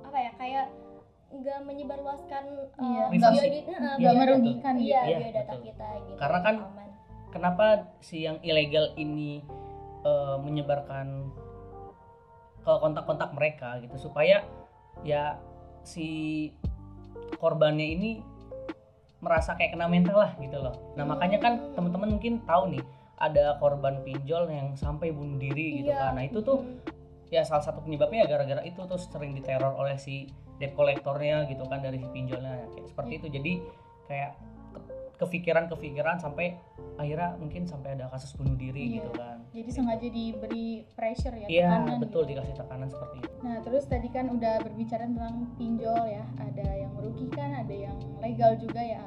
apa 0.03 0.19
ya 0.19 0.33
kayak 0.35 0.67
nggak 1.29 1.61
menyebarluaskan 1.61 2.45
uh, 2.75 2.83
Iya, 2.83 3.05
eh, 3.05 3.19
nggak 3.21 3.33
biodata- 4.01 4.17
merugikan 4.17 4.75
iya, 4.77 5.01
gitu. 5.01 5.09
Iya, 5.13 5.19
biodata 5.21 5.53
betul. 5.53 5.65
kita 5.67 5.89
gitu 6.03 6.19
Karena 6.19 6.39
kan 6.41 6.55
aman. 6.65 6.89
Kenapa 7.29 7.67
si 8.01 8.17
yang 8.25 8.39
ilegal 8.41 8.97
ini 8.97 9.45
eh, 10.01 10.37
menyebarkan 10.41 11.07
ke 12.59 12.73
kontak-kontak 12.75 13.31
mereka 13.33 13.77
gitu 13.79 13.97
supaya 14.01 14.43
ya 15.01 15.37
si 15.83 16.09
korbannya 17.37 17.87
ini 17.87 18.11
merasa 19.19 19.59
kayak 19.59 19.75
kena 19.75 19.91
mental 19.91 20.19
lah 20.19 20.33
gitu 20.39 20.59
loh. 20.59 20.95
Nah 20.95 21.03
makanya 21.03 21.39
kan 21.39 21.75
teman-teman 21.75 22.19
mungkin 22.19 22.39
tahu 22.47 22.71
nih 22.71 22.85
ada 23.19 23.59
korban 23.59 23.99
pinjol 24.07 24.47
yang 24.47 24.79
sampai 24.79 25.11
bunuh 25.11 25.37
diri 25.37 25.83
gitu 25.83 25.91
Iya. 25.91 25.99
kan. 25.99 26.13
Nah 26.15 26.25
itu 26.25 26.39
tuh 26.39 26.63
ya 27.29 27.43
salah 27.43 27.61
satu 27.61 27.83
penyebabnya 27.83 28.25
ya 28.25 28.27
gara-gara 28.31 28.63
itu 28.63 28.79
tuh 28.79 28.97
sering 28.97 29.35
diteror 29.35 29.75
oleh 29.75 29.99
si 29.99 30.31
debt 30.57 30.73
kolektornya 30.73 31.45
gitu 31.51 31.67
kan 31.67 31.83
dari 31.83 31.99
si 31.99 32.07
pinjolnya 32.09 32.67
kayak 32.73 32.87
seperti 32.89 33.11
Iya. 33.11 33.19
itu 33.19 33.27
jadi 33.35 33.53
kayak 34.09 34.31
kepikiran-kepikiran 35.19 36.17
sampai 36.19 36.55
akhirnya 36.95 37.35
mungkin 37.39 37.67
sampai 37.67 37.95
ada 37.95 38.07
kasus 38.09 38.35
bunuh 38.35 38.55
diri 38.55 38.87
Iya. 38.89 38.95
gitu 39.03 39.11
kan 39.15 39.37
jadi 39.51 39.71
sengaja 39.71 40.09
diberi 40.09 40.67
pressure 40.95 41.35
ya 41.35 41.47
iya 41.47 41.67
tekanan 41.71 41.99
betul 41.99 42.23
gitu. 42.23 42.31
dikasih 42.35 42.55
tekanan 42.57 42.89
seperti 42.89 43.17
itu 43.23 43.27
Nah, 43.39 43.63
terus 43.63 43.87
tadi 43.87 44.11
kan 44.11 44.27
udah 44.35 44.59
berbicara 44.67 45.07
tentang 45.07 45.47
pinjol 45.55 46.11
ya. 46.11 46.27
Ada 46.43 46.75
yang 46.75 46.91
merugikan, 46.99 47.55
ada 47.55 47.71
yang 47.71 47.95
legal 48.19 48.59
juga 48.59 48.83
ya. 48.83 49.07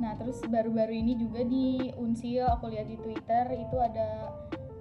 Nah, 0.00 0.16
terus 0.16 0.40
baru-baru 0.48 0.96
ini 0.96 1.12
juga 1.12 1.44
di 1.44 1.92
Unsil 1.92 2.48
aku 2.48 2.72
lihat 2.72 2.88
di 2.88 2.96
Twitter 2.96 3.44
itu 3.52 3.76
ada 3.76 4.32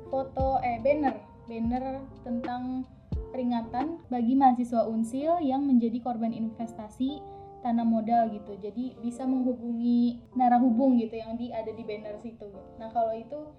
foto 0.07 0.63
eh 0.63 0.79
banner, 0.79 1.11
banner 1.43 2.07
tentang 2.23 2.87
peringatan 3.35 3.99
bagi 4.07 4.31
mahasiswa 4.31 4.87
Unsil 4.87 5.43
yang 5.43 5.67
menjadi 5.67 5.99
korban 5.99 6.31
investasi 6.31 7.19
tanam 7.65 7.89
modal 7.89 8.29
gitu. 8.29 8.53
Jadi 8.61 8.93
bisa 9.01 9.25
menghubungi 9.25 10.21
narahubung 10.37 11.01
gitu 11.01 11.17
yang 11.17 11.33
di 11.33 11.49
ada 11.49 11.73
di 11.73 11.81
banner 11.81 12.13
situ. 12.21 12.45
Nah, 12.77 12.93
kalau 12.93 13.09
itu 13.17 13.49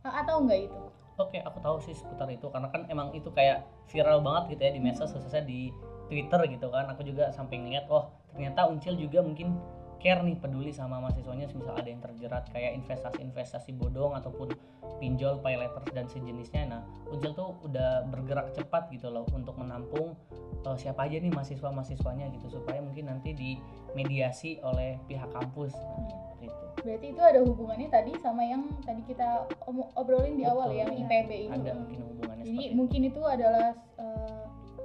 atau 0.00 0.40
enggak 0.40 0.72
itu? 0.72 0.80
Oke, 1.20 1.44
aku 1.44 1.60
tahu 1.60 1.76
sih 1.84 1.92
seputar 1.92 2.32
itu 2.32 2.48
karena 2.48 2.72
kan 2.72 2.88
emang 2.88 3.12
itu 3.12 3.28
kayak 3.28 3.68
viral 3.92 4.24
banget 4.24 4.56
gitu 4.56 4.62
ya 4.64 4.72
di 4.72 4.80
medsos 4.80 5.12
khususnya 5.12 5.44
di 5.44 5.68
Twitter 6.08 6.40
gitu 6.48 6.72
kan. 6.72 6.88
Aku 6.88 7.04
juga 7.04 7.28
sampai 7.28 7.60
ngeliat, 7.60 7.84
oh 7.92 8.08
ternyata 8.32 8.64
Uncil 8.64 8.96
juga 8.96 9.20
mungkin 9.20 9.60
care 10.00 10.24
nih 10.24 10.34
peduli 10.40 10.72
sama 10.72 10.98
mahasiswanya 10.98 11.46
misal 11.52 11.76
ada 11.76 11.86
yang 11.86 12.00
terjerat 12.00 12.48
kayak 12.50 12.72
investasi-investasi 12.80 13.76
bodong 13.76 14.16
ataupun 14.16 14.48
pinjol, 14.96 15.40
pay 15.44 15.60
letters 15.60 15.88
dan 15.92 16.08
sejenisnya. 16.08 16.64
Nah, 16.68 16.82
Uncil 17.12 17.36
tuh 17.36 17.56
udah 17.64 18.08
bergerak 18.08 18.52
cepat 18.56 18.88
gitu 18.92 19.12
loh 19.12 19.28
untuk 19.36 19.56
menampung 19.60 20.16
uh, 20.64 20.76
siapa 20.76 21.04
aja 21.08 21.20
nih 21.20 21.32
mahasiswa-mahasiswanya 21.32 22.32
gitu 22.36 22.60
supaya 22.60 22.80
mungkin 22.80 23.12
nanti 23.12 23.36
dimediasi 23.36 24.60
oleh 24.64 24.96
pihak 25.04 25.28
kampus. 25.32 25.72
Nah, 25.76 26.08
seperti 26.32 26.44
itu. 26.48 26.64
Berarti 26.80 27.06
itu 27.12 27.22
ada 27.22 27.40
hubungannya 27.44 27.88
tadi 27.92 28.12
sama 28.24 28.42
yang 28.44 28.64
tadi 28.84 29.04
kita 29.04 29.44
om- 29.68 29.92
obrolin 29.96 30.40
di 30.40 30.48
awal 30.48 30.72
Betul. 30.72 30.80
yang. 30.80 30.90
IPB 30.96 31.30
ini. 31.48 31.54
Ada 31.54 31.72
mungkin 31.76 31.98
hubungannya 32.08 32.44
Jadi 32.44 32.56
seperti 32.56 32.76
mungkin 32.76 33.00
itu 33.04 33.22
adalah 33.24 33.68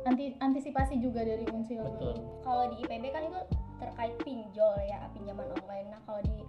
anti 0.06 0.38
antisipasi 0.38 1.02
juga 1.02 1.26
dari 1.26 1.44
Unsil. 1.50 1.82
itu. 1.82 1.92
Betul. 1.98 2.16
kalau 2.46 2.70
di 2.70 2.76
IPB 2.86 3.04
kan 3.10 3.26
itu 3.26 3.40
terkait 3.86 4.18
pinjol 4.26 4.74
ya 4.90 5.06
pinjaman 5.14 5.46
online. 5.62 5.88
Nah 5.94 6.02
kalau 6.10 6.22
di 6.26 6.42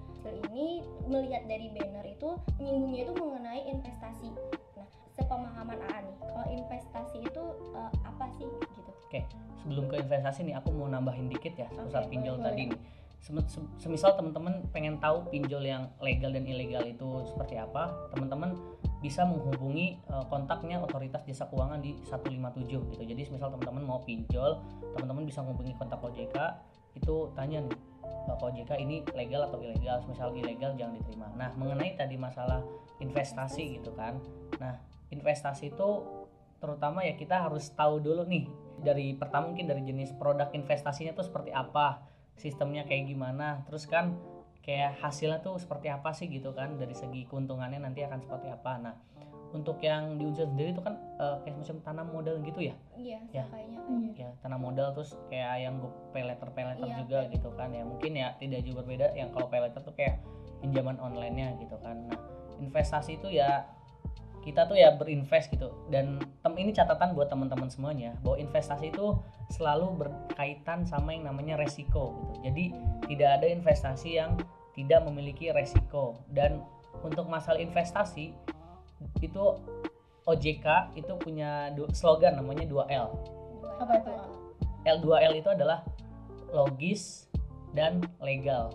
ini 0.56 0.80
melihat 1.06 1.44
dari 1.44 1.68
banner 1.70 2.04
itu 2.08 2.40
nyinggungnya 2.58 3.06
itu 3.06 3.12
mengenai 3.14 3.62
investasi. 3.68 4.32
Nah 4.74 4.88
sepemahaman 5.14 5.78
AA 5.80 5.98
nih 6.08 6.16
kalau 6.18 6.46
investasi 6.48 7.18
itu 7.20 7.44
eh, 7.76 7.92
apa 8.04 8.26
sih 8.40 8.48
gitu? 8.48 8.92
Sebelum 9.62 9.84
ke 9.86 9.96
investasi 10.02 10.48
nih 10.48 10.54
aku 10.58 10.72
mau 10.74 10.88
nambahin 10.90 11.30
dikit 11.30 11.54
ya 11.56 11.68
Oke, 11.72 12.10
pinjol 12.10 12.40
boleh, 12.40 12.46
tadi 12.52 12.62
nih. 12.74 12.80
Sem- 13.16 13.48
sem- 13.48 13.70
semisal 13.80 14.14
teman-teman 14.14 14.62
pengen 14.70 15.00
tahu 15.02 15.26
pinjol 15.32 15.64
yang 15.64 15.88
legal 15.98 16.30
dan 16.30 16.44
ilegal 16.46 16.84
itu 16.84 17.24
seperti 17.26 17.58
apa 17.58 17.90
teman-teman 18.14 18.54
bisa 19.00 19.24
menghubungi 19.24 19.98
eh, 20.08 20.24
kontaknya 20.32 20.80
otoritas 20.82 21.22
jasa 21.24 21.48
keuangan 21.48 21.80
di 21.80 21.96
157 22.06 22.92
gitu. 22.92 23.02
Jadi 23.02 23.22
semisal 23.24 23.52
teman-teman 23.52 23.82
mau 23.84 24.00
pinjol 24.02 24.60
teman-teman 24.96 25.24
bisa 25.26 25.40
menghubungi 25.42 25.74
kontak 25.76 26.00
OJK 26.00 26.36
itu 26.96 27.30
tanya 27.36 27.60
nih 27.60 27.78
eh, 28.04 28.36
ke 28.36 28.42
OJK 28.42 28.70
ini 28.80 28.96
legal 29.12 29.46
atau 29.46 29.60
ilegal? 29.60 30.00
Semisal 30.02 30.32
ilegal 30.32 30.72
jangan 30.74 30.96
diterima. 30.96 31.28
Nah 31.36 31.52
mengenai 31.54 31.94
tadi 31.94 32.16
masalah 32.16 32.64
investasi 32.98 33.78
gitu 33.78 33.92
kan. 33.92 34.16
Nah 34.56 34.80
investasi 35.12 35.70
itu 35.76 35.90
terutama 36.56 37.04
ya 37.04 37.14
kita 37.14 37.46
harus 37.46 37.68
tahu 37.76 38.00
dulu 38.00 38.24
nih 38.24 38.48
dari 38.80 39.12
pertama 39.12 39.52
mungkin 39.52 39.68
dari 39.68 39.84
jenis 39.84 40.16
produk 40.16 40.48
investasinya 40.56 41.12
tuh 41.12 41.28
seperti 41.28 41.52
apa 41.52 42.00
sistemnya 42.36 42.88
kayak 42.88 43.12
gimana 43.12 43.60
terus 43.68 43.84
kan 43.84 44.16
kayak 44.64 44.98
hasilnya 44.98 45.44
tuh 45.44 45.62
seperti 45.62 45.92
apa 45.92 46.10
sih 46.10 46.26
gitu 46.26 46.50
kan 46.50 46.74
dari 46.74 46.90
segi 46.90 47.22
keuntungannya 47.30 47.78
nanti 47.78 48.02
akan 48.02 48.18
seperti 48.18 48.50
apa. 48.50 48.72
Nah 48.82 48.94
untuk 49.56 49.80
yang 49.80 50.20
di 50.20 50.28
Unsur 50.28 50.44
sendiri 50.46 50.76
itu 50.76 50.82
kan 50.84 50.94
eh, 51.16 51.36
kayak 51.42 51.54
semacam 51.64 51.76
tanam 51.82 52.06
modal 52.12 52.36
gitu 52.44 52.60
ya? 52.60 52.74
Iya 52.94 53.20
Ya. 53.32 53.44
kayaknya 53.48 53.78
Iya. 53.88 54.12
ya 54.14 54.28
tanam 54.44 54.60
modal 54.60 54.92
terus 54.92 55.16
kayak 55.32 55.64
yang 55.64 55.80
gue 55.80 55.90
peleter 56.12 56.48
peleter 56.52 56.84
Iya, 56.84 56.96
juga 57.00 57.18
pay 57.24 57.32
gitu 57.34 57.48
kan. 57.56 57.68
Ya 57.72 57.82
mungkin 57.82 58.12
ya 58.12 58.28
tidak 58.36 58.60
jauh 58.62 58.76
berbeda 58.78 59.06
yang 59.16 59.32
kalau 59.32 59.48
peleter 59.48 59.80
tuh 59.80 59.96
kayak 59.96 60.20
pinjaman 60.60 61.00
online-nya 61.00 61.56
gitu 61.58 61.76
kan. 61.80 62.06
Nah 62.06 62.20
investasi 62.56 63.16
itu 63.16 63.28
ya 63.32 63.68
kita 64.40 64.62
tuh 64.70 64.78
ya 64.78 64.94
berinvest 64.94 65.50
gitu. 65.50 65.74
Dan 65.90 66.22
tem 66.22 66.54
ini 66.54 66.70
catatan 66.70 67.18
buat 67.18 67.26
teman-teman 67.26 67.66
semuanya 67.66 68.14
bahwa 68.22 68.38
investasi 68.38 68.94
itu 68.94 69.18
selalu 69.50 70.06
berkaitan 70.06 70.86
sama 70.86 71.10
yang 71.10 71.26
namanya 71.26 71.58
resiko 71.58 72.14
gitu. 72.14 72.46
Jadi 72.46 72.64
tidak 73.10 73.42
ada 73.42 73.46
investasi 73.50 74.22
yang 74.22 74.38
tidak 74.72 75.02
memiliki 75.02 75.50
resiko. 75.50 76.22
Dan 76.30 76.62
untuk 77.02 77.26
masalah 77.26 77.58
investasi 77.58 78.32
itu 79.20 79.44
OJK 80.26 80.98
itu 80.98 81.12
punya 81.22 81.70
slogan 81.94 82.34
namanya 82.42 82.66
2L 82.66 83.08
Dua 83.62 83.72
Apa 83.78 83.92
itu, 84.02 84.10
A? 84.10 84.26
L2L 84.86 85.34
itu 85.42 85.50
adalah 85.50 85.82
logis 86.54 87.26
dan 87.74 87.98
legal. 88.22 88.70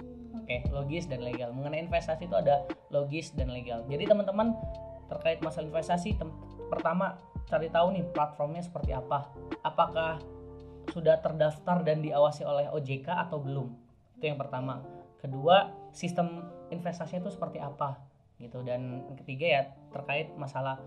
Hmm. 0.00 0.40
Oke, 0.40 0.64
logis 0.72 1.04
dan 1.04 1.20
legal. 1.20 1.52
Mengenai 1.52 1.84
investasi 1.84 2.26
itu 2.26 2.36
ada 2.36 2.64
logis 2.88 3.36
dan 3.36 3.52
legal. 3.52 3.84
Jadi 3.86 4.08
teman-teman 4.08 4.56
terkait 5.12 5.44
masalah 5.44 5.68
investasi, 5.68 6.16
pertama 6.72 7.20
cari 7.44 7.68
tahu 7.68 7.92
nih 7.92 8.04
platformnya 8.16 8.64
seperti 8.64 8.96
apa. 8.96 9.28
Apakah 9.60 10.18
sudah 10.96 11.20
terdaftar 11.20 11.84
dan 11.84 12.00
diawasi 12.00 12.42
oleh 12.48 12.72
OJK 12.72 13.28
atau 13.28 13.36
belum? 13.36 13.68
Itu 14.16 14.24
yang 14.32 14.40
pertama. 14.40 14.80
Kedua, 15.20 15.72
sistem 15.92 16.48
investasinya 16.72 17.28
itu 17.28 17.32
seperti 17.32 17.60
apa 17.60 18.13
gitu. 18.44 18.60
Dan 18.60 19.08
ketiga 19.16 19.46
ya 19.48 19.62
terkait 19.90 20.28
masalah 20.36 20.78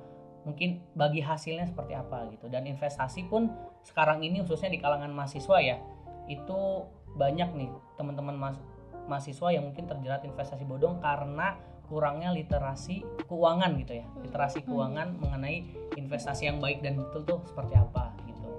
mungkin 0.45 0.79
bagi 0.93 1.19
hasilnya 1.19 1.67
seperti 1.67 1.97
apa 1.97 2.29
gitu. 2.31 2.47
Dan 2.47 2.69
investasi 2.69 3.25
pun 3.27 3.49
sekarang 3.83 4.21
ini 4.21 4.43
khususnya 4.43 4.69
di 4.71 4.79
kalangan 4.83 5.11
mahasiswa 5.11 5.57
ya 5.63 5.79
itu 6.27 6.85
banyak 7.15 7.49
nih 7.55 7.69
teman-teman 7.95 8.35
mas- 8.35 8.63
mahasiswa 9.07 9.47
yang 9.55 9.71
mungkin 9.71 9.87
terjerat 9.87 10.27
investasi 10.27 10.67
bodong 10.67 10.99
karena 10.99 11.55
kurangnya 11.87 12.35
literasi 12.35 13.07
keuangan 13.31 13.79
gitu 13.79 14.03
ya 14.03 14.05
literasi 14.19 14.59
keuangan 14.67 15.15
mengenai 15.23 15.63
investasi 15.95 16.51
yang 16.51 16.59
baik 16.59 16.83
dan 16.83 16.99
betul 16.99 17.23
tuh 17.23 17.39
seperti 17.47 17.79
apa 17.79 18.11
gitu 18.27 18.51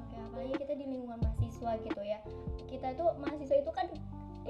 Oke, 0.00 0.16
apalagi 0.16 0.56
kita 0.56 0.72
di 0.72 0.84
lingkungan 0.88 1.20
mahasiswa 1.20 1.70
gitu 1.84 2.00
ya. 2.00 2.18
Kita 2.64 2.96
tuh 2.96 3.12
mahasiswa 3.20 3.56
itu 3.60 3.72
kan 3.76 3.86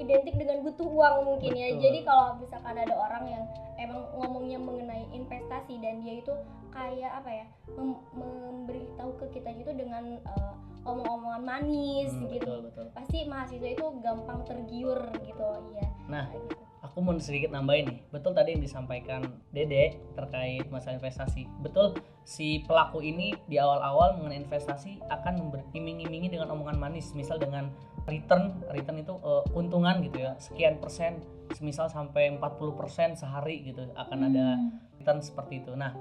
identik 0.01 0.35
dengan 0.35 0.65
butuh 0.65 0.87
uang 0.87 1.15
mungkin 1.23 1.51
ya. 1.53 1.67
Betul. 1.71 1.81
Jadi 1.85 1.99
kalau 2.01 2.25
misalkan 2.41 2.75
ada 2.75 2.95
orang 2.97 3.23
yang 3.29 3.43
emang 3.77 4.01
ngomongnya 4.17 4.57
mengenai 4.57 5.05
investasi 5.11 5.77
dan 5.77 6.01
dia 6.01 6.19
itu 6.19 6.33
kayak 6.71 7.11
apa 7.21 7.29
ya? 7.29 7.45
mem- 7.77 8.03
memberitahu 8.13 9.11
ke 9.17 9.25
kita 9.39 9.53
gitu 9.55 9.71
dengan 9.71 10.17
eh, 10.17 10.53
omong-omongan 10.81 11.43
manis 11.45 12.09
Hmm, 12.09 12.25
gitu. 12.27 12.49
betul 12.49 12.57
betul 12.65 12.85
Pasti 12.97 13.17
mahasiswa 13.29 13.69
itu 13.69 13.85
gampang 14.01 14.41
tergiur 14.43 14.99
gitu, 15.21 15.47
iya. 15.71 15.87
Nah. 16.09 16.25
Gitu. 16.33 16.57
Aku 16.91 16.99
mau 16.99 17.15
sedikit 17.17 17.55
nambahin 17.55 17.87
nih. 17.87 17.99
Betul 18.11 18.35
tadi 18.35 18.51
yang 18.51 18.59
disampaikan 18.59 19.23
Dede 19.55 19.95
terkait 20.11 20.67
masalah 20.67 20.99
investasi. 20.99 21.47
Betul 21.63 21.95
si 22.27 22.67
pelaku 22.67 22.99
ini 22.99 23.31
di 23.47 23.55
awal-awal 23.55 24.19
mengenai 24.19 24.43
investasi 24.43 24.99
akan 25.07 25.33
memberi 25.39 25.63
iming-imingi 25.71 26.35
dengan 26.35 26.51
omongan 26.51 26.75
manis. 26.75 27.15
Misal 27.15 27.39
dengan 27.39 27.71
return 28.03 28.59
return 28.75 28.99
itu 28.99 29.15
eh, 29.15 29.43
keuntungan 29.55 30.03
gitu 30.03 30.19
ya. 30.19 30.35
Sekian 30.35 30.83
persen 30.83 31.23
semisal 31.55 31.87
sampai 31.87 32.35
40% 32.35 33.15
sehari 33.15 33.63
gitu 33.63 33.87
akan 33.95 34.19
ada 34.27 34.59
Hmm. 34.59 34.75
return 34.99 35.23
seperti 35.23 35.63
itu. 35.63 35.71
Nah 35.73 35.95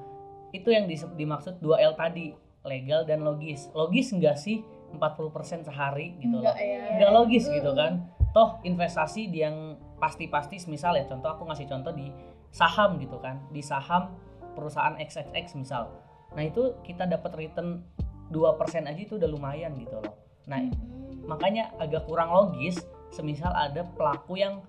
itu 0.51 0.75
yang 0.75 0.91
dimaksud 0.91 1.63
2L 1.63 1.95
tadi 1.95 2.35
legal 2.67 3.07
dan 3.07 3.23
logis. 3.23 3.71
Logis 3.73 4.11
enggak 4.11 4.37
sih 4.37 4.67
40% 4.91 5.63
sehari 5.63 6.19
gitu 6.19 6.43
loh? 6.43 6.51
Enggak 6.51 6.59
ya. 6.59 6.83
nggak 6.99 7.13
logis 7.15 7.47
gitu 7.47 7.71
kan? 7.79 8.11
Toh 8.31 8.59
investasi 8.63 9.31
di 9.31 9.43
yang 9.43 9.75
pasti-pasti 10.01 10.57
misal 10.67 10.97
ya 10.97 11.05
contoh 11.05 11.29
aku 11.31 11.45
ngasih 11.47 11.69
contoh 11.69 11.93
di 11.93 12.09
saham 12.51 12.99
gitu 12.99 13.21
kan 13.21 13.39
di 13.53 13.61
saham 13.61 14.17
perusahaan 14.57 14.97
XXX 14.99 15.55
misal. 15.61 15.93
Nah 16.35 16.43
itu 16.43 16.75
kita 16.83 17.07
dapat 17.07 17.37
return 17.37 17.85
2% 18.33 18.91
aja 18.91 19.01
itu 19.01 19.21
udah 19.21 19.29
lumayan 19.31 19.77
gitu 19.79 20.01
loh. 20.01 20.17
Nah 20.49 20.59
Hmm. 20.65 21.29
makanya 21.29 21.71
agak 21.79 22.09
kurang 22.09 22.33
logis 22.33 22.81
semisal 23.13 23.53
ada 23.53 23.85
pelaku 23.95 24.41
yang 24.41 24.65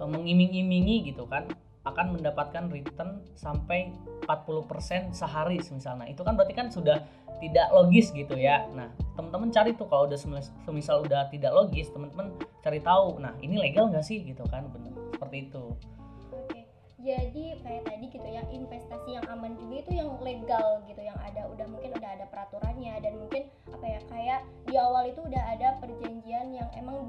eh, 0.00 0.08
mengiming-imingi 0.08 1.12
gitu 1.12 1.28
kan 1.28 1.46
akan 1.84 2.16
mendapatkan 2.16 2.72
return 2.72 3.20
sampai 3.36 3.92
40% 4.24 5.12
sehari 5.12 5.60
semisal. 5.60 6.00
Nah 6.00 6.08
itu 6.08 6.24
kan 6.24 6.32
berarti 6.32 6.56
kan 6.56 6.72
sudah 6.72 7.04
tidak 7.44 7.68
logis 7.76 8.08
gitu 8.16 8.40
ya. 8.40 8.64
Nah 8.72 8.88
teman-teman 9.20 9.52
cari 9.52 9.76
tuh 9.76 9.84
kalau 9.92 10.08
udah 10.08 10.16
semis- 10.16 10.52
semisal 10.64 11.04
udah 11.04 11.28
tidak 11.28 11.52
logis 11.52 11.92
teman-teman 11.92 12.32
cari 12.64 12.80
tahu 12.80 13.20
nah 13.20 13.36
ini 13.44 13.60
legal 13.60 13.92
nggak 13.92 14.04
sih? 14.04 14.24
Gitu 14.24 14.40
kan 14.48 14.64
bener. 14.72 14.96
Seperti 15.12 15.52
itu. 15.52 15.64
Oke, 16.32 16.64
jadi 17.04 17.44
kayak 17.60 17.82
tadi 17.84 18.04
gitu 18.08 18.28
ya 18.32 18.42
investasi 18.48 19.20
yang 19.20 19.26
aman 19.28 19.52
juga 19.60 19.84
itu 19.84 19.92
yang 19.92 20.08
legal 20.24 20.80
gitu 20.88 21.04
yang 21.04 21.20
ada 21.20 21.44
udah 21.52 21.68
mungkin 21.68 21.92
udah 22.00 22.10
ada 22.16 22.24
peraturannya 22.32 22.96
dan 23.04 23.12
mungkin 23.20 23.44
apa 23.68 23.84
ya 23.84 24.00
kayak 24.08 24.40
di 24.64 24.74
awal 24.80 25.04
itu 25.04 25.20
udah 25.20 25.43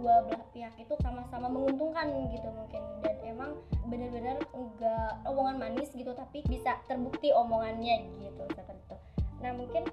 yang 0.06 0.22
emang 0.22 0.30
dua 0.30 0.30
belah 0.30 0.46
pihak 0.54 0.74
itu 0.78 0.94
sama-sama 1.02 1.48
menguntungkan 1.50 2.08
gitu 2.30 2.50
mungkin 2.54 2.82
dan 3.02 3.16
emang 3.26 3.52
bener-bener 3.90 4.38
enggak 4.54 5.12
omongan 5.26 5.58
manis 5.58 5.90
gitu 5.98 6.14
tapi 6.14 6.46
bisa 6.46 6.78
terbukti 6.86 7.34
omongannya 7.34 8.06
gitu 8.22 8.44
seperti 8.54 8.82
itu. 8.86 8.98
Nah 9.42 9.52
mungkin 9.58 9.84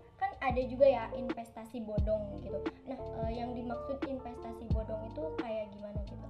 ada 0.43 0.59
juga 0.61 0.85
ya 0.85 1.07
investasi 1.13 1.81
bodong 1.81 2.37
gitu. 2.37 2.59
Nah 2.85 2.99
eh, 3.25 3.33
yang 3.33 3.55
dimaksud 3.55 4.03
investasi 4.03 4.67
bodong 4.69 4.99
itu 5.07 5.23
kayak 5.39 5.71
gimana 5.71 5.99
gitu? 6.03 6.27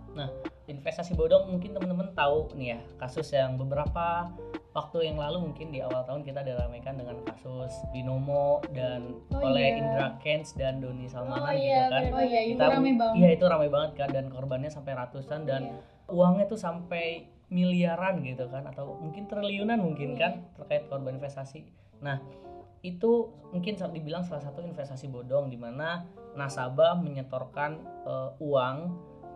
investasi 0.63 1.17
bodong 1.17 1.49
mungkin 1.49 1.73
teman-teman 1.73 2.13
tahu 2.13 2.53
nih 2.53 2.77
ya 2.77 2.81
kasus 2.97 3.33
yang 3.33 3.57
beberapa 3.57 4.29
waktu 4.73 5.09
yang 5.09 5.17
lalu 5.17 5.49
mungkin 5.49 5.69
di 5.69 5.81
awal 5.81 6.05
tahun 6.05 6.21
kita 6.21 6.45
diramaikan 6.45 6.97
dengan 6.97 7.17
kasus 7.25 7.73
binomo 7.91 8.61
dan 8.73 9.17
Oh 9.33 9.41
oleh 9.43 9.73
iya. 9.73 9.79
Indra 9.81 10.07
Kents 10.21 10.53
dan 10.53 10.81
Doni 10.81 11.09
Salmanan 11.09 11.45
Oh 11.45 11.53
gitu 11.53 11.65
iya, 11.65 11.89
kan. 11.89 12.03
Oh 12.09 12.21
iya, 12.23 12.41
itu 12.45 12.57
Kita- 12.57 12.69
rame 12.71 12.93
banget. 12.95 13.17
iya 13.17 13.29
itu 13.33 13.45
ramai 13.45 13.69
banget 13.69 13.93
kan 13.97 14.09
dan 14.13 14.25
korbannya 14.29 14.69
sampai 14.69 14.93
ratusan 14.93 15.41
dan 15.45 15.63
Iya. 15.65 15.77
uangnya 16.09 16.45
tuh 16.47 16.61
sampai 16.61 17.05
miliaran 17.49 18.21
gitu 18.21 18.49
kan 18.49 18.65
atau 18.65 18.97
mungkin 18.97 19.25
triliunan 19.25 19.77
mungkin 19.77 20.13
kan 20.15 20.45
terkait 20.55 20.89
korban 20.89 21.17
investasi. 21.17 21.65
Nah, 22.01 22.21
itu 22.83 23.31
mungkin 23.55 23.79
dibilang 23.79 24.27
salah 24.27 24.43
satu 24.43 24.59
investasi 24.63 25.07
bodong 25.07 25.47
di 25.47 25.59
mana 25.59 26.03
nasabah 26.35 26.99
menyetorkan 26.99 27.79
eh, 28.07 28.31
uang 28.43 28.77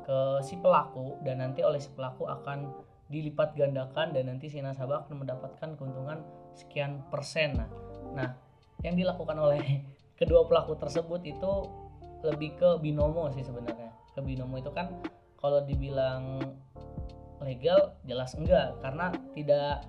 ke 0.06 0.18
si 0.42 0.58
pelaku 0.58 1.18
dan 1.22 1.42
nanti 1.42 1.62
oleh 1.66 1.82
si 1.82 1.90
pelaku 1.94 2.26
akan 2.26 2.70
dilipat 3.06 3.54
gandakan 3.54 4.10
dan 4.10 4.30
nanti 4.30 4.50
si 4.50 4.58
nasabah 4.58 5.06
akan 5.06 5.22
mendapatkan 5.22 5.78
keuntungan 5.78 6.26
sekian 6.58 7.06
persen. 7.06 7.54
Nah, 7.54 7.70
nah 8.14 8.30
yang 8.82 8.98
dilakukan 8.98 9.38
oleh 9.38 9.62
kedua 10.18 10.46
pelaku 10.46 10.74
tersebut 10.78 11.22
itu 11.22 11.52
lebih 12.26 12.58
ke 12.58 12.68
binomo 12.82 13.30
sih 13.30 13.46
sebenarnya. 13.46 13.94
Ke 14.14 14.22
binomo 14.22 14.58
itu 14.58 14.74
kan 14.74 14.90
kalau 15.38 15.62
dibilang 15.62 16.42
legal 17.38 17.94
jelas 18.08 18.34
enggak 18.34 18.74
karena 18.80 19.12
tidak 19.36 19.84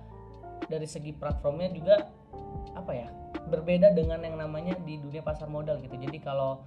dari 0.68 0.84
segi 0.84 1.16
platformnya 1.16 1.72
juga 1.72 1.96
apa 2.76 2.92
ya 2.92 3.08
berbeda 3.48 3.96
dengan 3.96 4.20
yang 4.22 4.36
namanya 4.36 4.76
di 4.84 5.00
dunia 5.00 5.24
pasar 5.24 5.48
modal 5.48 5.80
gitu. 5.80 5.96
Jadi 5.96 6.20
kalau 6.20 6.62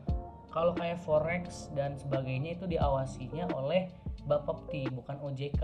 kalau 0.52 0.76
kayak 0.76 1.00
forex 1.00 1.72
dan 1.72 1.96
sebagainya 1.96 2.60
itu 2.60 2.68
diawasinya 2.68 3.48
oleh 3.56 3.88
Bapepti 4.22 4.86
bukan 4.92 5.18
OJK 5.18 5.64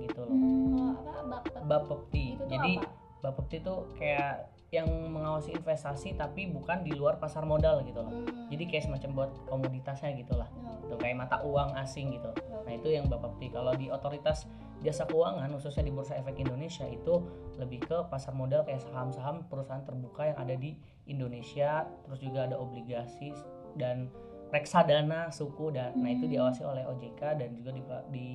gitu 0.00 0.20
loh. 0.24 0.38
Kalau 0.38 1.02
apa? 1.20 1.36
Bapepti 1.66 2.38
itu 2.38 2.44
tuh 2.44 2.48
jadi 2.48 2.72
apa? 2.80 2.90
Bapepti 3.20 3.56
itu 3.60 3.74
kayak 3.98 4.48
yang 4.68 4.88
mengawasi 4.88 5.56
investasi 5.56 6.12
tapi 6.12 6.44
bukan 6.52 6.84
di 6.84 6.92
luar 6.92 7.16
pasar 7.16 7.48
modal 7.48 7.80
gitu 7.88 8.04
loh 8.04 8.12
Hmm. 8.12 8.48
jadi 8.52 8.64
kayak 8.68 8.84
semacam 8.84 9.10
buat 9.16 9.30
komoditasnya 9.48 10.12
gitu 10.18 10.36
lah 10.36 10.48
Oh, 10.88 10.96
Tuh, 10.96 10.98
kayak 11.04 11.20
mata 11.20 11.40
uang 11.44 11.76
asing 11.76 12.16
gitu 12.16 12.32
Nah 12.68 12.76
itu 12.76 12.92
yang 12.92 13.08
Bapepti. 13.08 13.48
Kalau 13.48 13.72
di 13.72 13.88
otoritas 13.88 14.44
jasa 14.84 15.08
keuangan 15.08 15.48
khususnya 15.56 15.88
di 15.88 15.92
Bursa 15.92 16.20
Efek 16.20 16.36
Indonesia 16.36 16.84
itu 16.84 17.24
lebih 17.56 17.80
ke 17.80 17.96
pasar 18.12 18.36
modal 18.36 18.60
kayak 18.68 18.84
saham-saham 18.84 19.48
perusahaan 19.48 19.80
terbuka 19.88 20.28
yang 20.28 20.36
ada 20.36 20.52
di 20.52 20.76
Indonesia, 21.08 21.88
terus 22.04 22.20
juga 22.20 22.44
ada 22.44 22.60
obligasi 22.60 23.32
dan 23.72 24.12
reksadana 24.52 25.32
suku 25.32 25.72
dan 25.72 25.96
nah 25.96 26.12
itu 26.12 26.28
Hmm. 26.28 26.32
diawasi 26.36 26.62
oleh 26.68 26.84
OJK 26.84 27.40
dan 27.40 27.56
juga 27.56 27.72
di, 27.72 27.82
di 28.12 28.28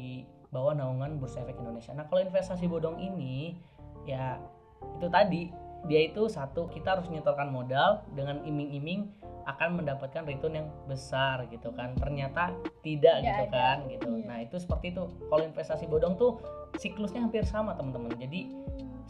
bawah 0.50 0.74
naungan 0.74 1.22
Bursa 1.22 1.46
Efek 1.46 1.62
Indonesia. 1.62 1.94
Nah 1.94 2.10
kalau 2.10 2.26
investasi 2.26 2.66
bodong 2.66 2.98
ini 2.98 3.58
ya 4.10 4.42
itu 4.98 5.08
tadi 5.14 5.54
dia 5.84 6.00
itu 6.08 6.32
satu 6.32 6.72
kita 6.72 6.96
harus 6.96 7.12
nyetorkan 7.12 7.52
modal 7.52 8.08
dengan 8.16 8.40
iming-iming 8.48 9.12
akan 9.44 9.84
mendapatkan 9.84 10.24
return 10.24 10.56
yang 10.64 10.68
besar 10.88 11.44
gitu 11.52 11.76
kan. 11.76 11.92
Ternyata 12.00 12.56
tidak, 12.80 13.20
Tidak 13.20 13.28
gitu 13.28 13.44
ada. 13.52 13.52
kan 13.52 13.78
gitu. 13.92 14.08
Iya. 14.16 14.24
nah 14.24 14.38
itu 14.40 14.56
seperti 14.56 14.96
itu. 14.96 15.04
Kalau 15.28 15.44
investasi 15.44 15.84
bodong 15.92 16.16
tuh 16.16 16.40
siklusnya 16.80 17.20
hampir 17.28 17.44
sama 17.44 17.76
teman-teman. 17.76 18.16
Jadi 18.16 18.48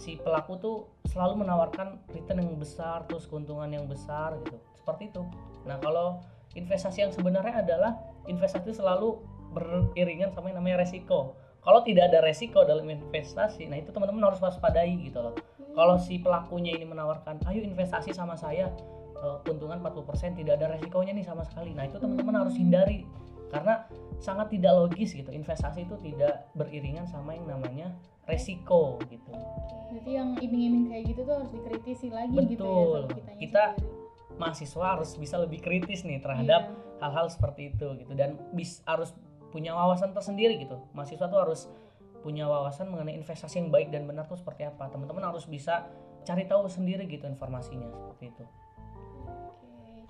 si 0.02 0.18
pelaku 0.18 0.58
tuh 0.58 0.78
selalu 1.06 1.46
menawarkan 1.46 2.02
return 2.10 2.42
yang 2.42 2.58
besar 2.58 3.06
terus 3.06 3.30
keuntungan 3.30 3.70
yang 3.70 3.86
besar 3.86 4.34
gitu. 4.42 4.58
Seperti 4.74 5.14
itu. 5.14 5.22
Nah 5.70 5.78
kalau 5.78 6.26
investasi 6.58 7.06
yang 7.06 7.14
sebenarnya 7.14 7.62
adalah 7.62 8.02
investasi 8.26 8.74
selalu 8.74 9.22
beriringan 9.54 10.34
sama 10.34 10.50
yang 10.50 10.66
namanya 10.66 10.82
resiko. 10.82 11.38
Kalau 11.64 11.80
tidak 11.86 12.12
ada 12.12 12.20
resiko 12.26 12.66
dalam 12.66 12.90
investasi 12.90 13.70
nah 13.70 13.78
itu 13.80 13.94
teman-teman 13.94 14.34
harus 14.34 14.42
waspadai 14.42 14.98
gitu 15.00 15.22
loh 15.24 15.38
kalau 15.74 15.98
si 15.98 16.18
pelakunya 16.18 16.74
ini 16.74 16.86
menawarkan 16.86 17.42
ayo 17.46 17.62
investasi 17.62 18.14
sama 18.14 18.34
saya 18.34 18.70
eh, 19.16 19.38
keuntungan 19.44 19.82
40% 19.82 20.38
tidak 20.38 20.58
ada 20.58 20.72
resikonya 20.72 21.12
nih 21.12 21.26
sama 21.26 21.44
sekali 21.44 21.74
nah 21.74 21.84
itu 21.84 21.98
teman-teman 21.98 22.36
harus 22.40 22.54
hindari 22.54 23.06
karena 23.50 23.86
sangat 24.18 24.50
tidak 24.50 24.74
logis 24.74 25.14
gitu 25.14 25.30
investasi 25.30 25.86
itu 25.86 25.94
tidak 26.00 26.50
beriringan 26.54 27.06
sama 27.06 27.34
yang 27.34 27.46
namanya 27.48 27.94
resiko 28.26 28.98
gitu 29.06 29.30
Berarti 29.94 30.12
yang 30.12 30.34
iming-iming 30.40 30.90
kayak 30.90 31.04
gitu 31.06 31.22
tuh 31.22 31.34
harus 31.38 31.52
dikritisi 31.52 32.10
lagi 32.10 32.34
gitu 32.48 32.66
ya 32.66 32.74
Betul. 32.74 32.98
sama 33.04 33.14
kitanya 33.14 33.40
Kita- 33.40 33.72
sendiri. 33.78 34.02
mahasiswa 34.34 34.86
harus 34.90 35.10
bisa 35.14 35.36
lebih 35.38 35.60
kritis 35.62 36.02
nih 36.02 36.18
terhadap 36.18 36.62
Iya. 36.66 36.98
hal-hal 37.00 37.28
seperti 37.30 37.70
itu 37.70 37.88
gitu 37.96 38.14
dan 38.14 38.42
bis 38.52 38.82
harus 38.84 39.14
punya 39.50 39.70
wawasan 39.72 40.10
tersendiri 40.12 40.58
gitu 40.58 40.82
mahasiswa 40.92 41.28
tuh 41.28 41.38
harus 41.38 41.70
punya 42.24 42.48
wawasan 42.48 42.88
mengenai 42.88 43.20
investasi 43.20 43.60
yang 43.60 43.70
baik 43.70 43.92
dan 43.92 44.08
benar 44.08 44.24
tuh 44.26 44.40
seperti 44.40 44.64
apa 44.64 44.88
teman-teman 44.88 45.28
harus 45.28 45.44
bisa 45.44 45.92
cari 46.24 46.48
tahu 46.48 46.72
sendiri 46.72 47.04
gitu 47.06 47.28
informasinya 47.28 47.92
seperti 47.92 48.32
itu 48.32 48.44
Oke. 49.28 50.08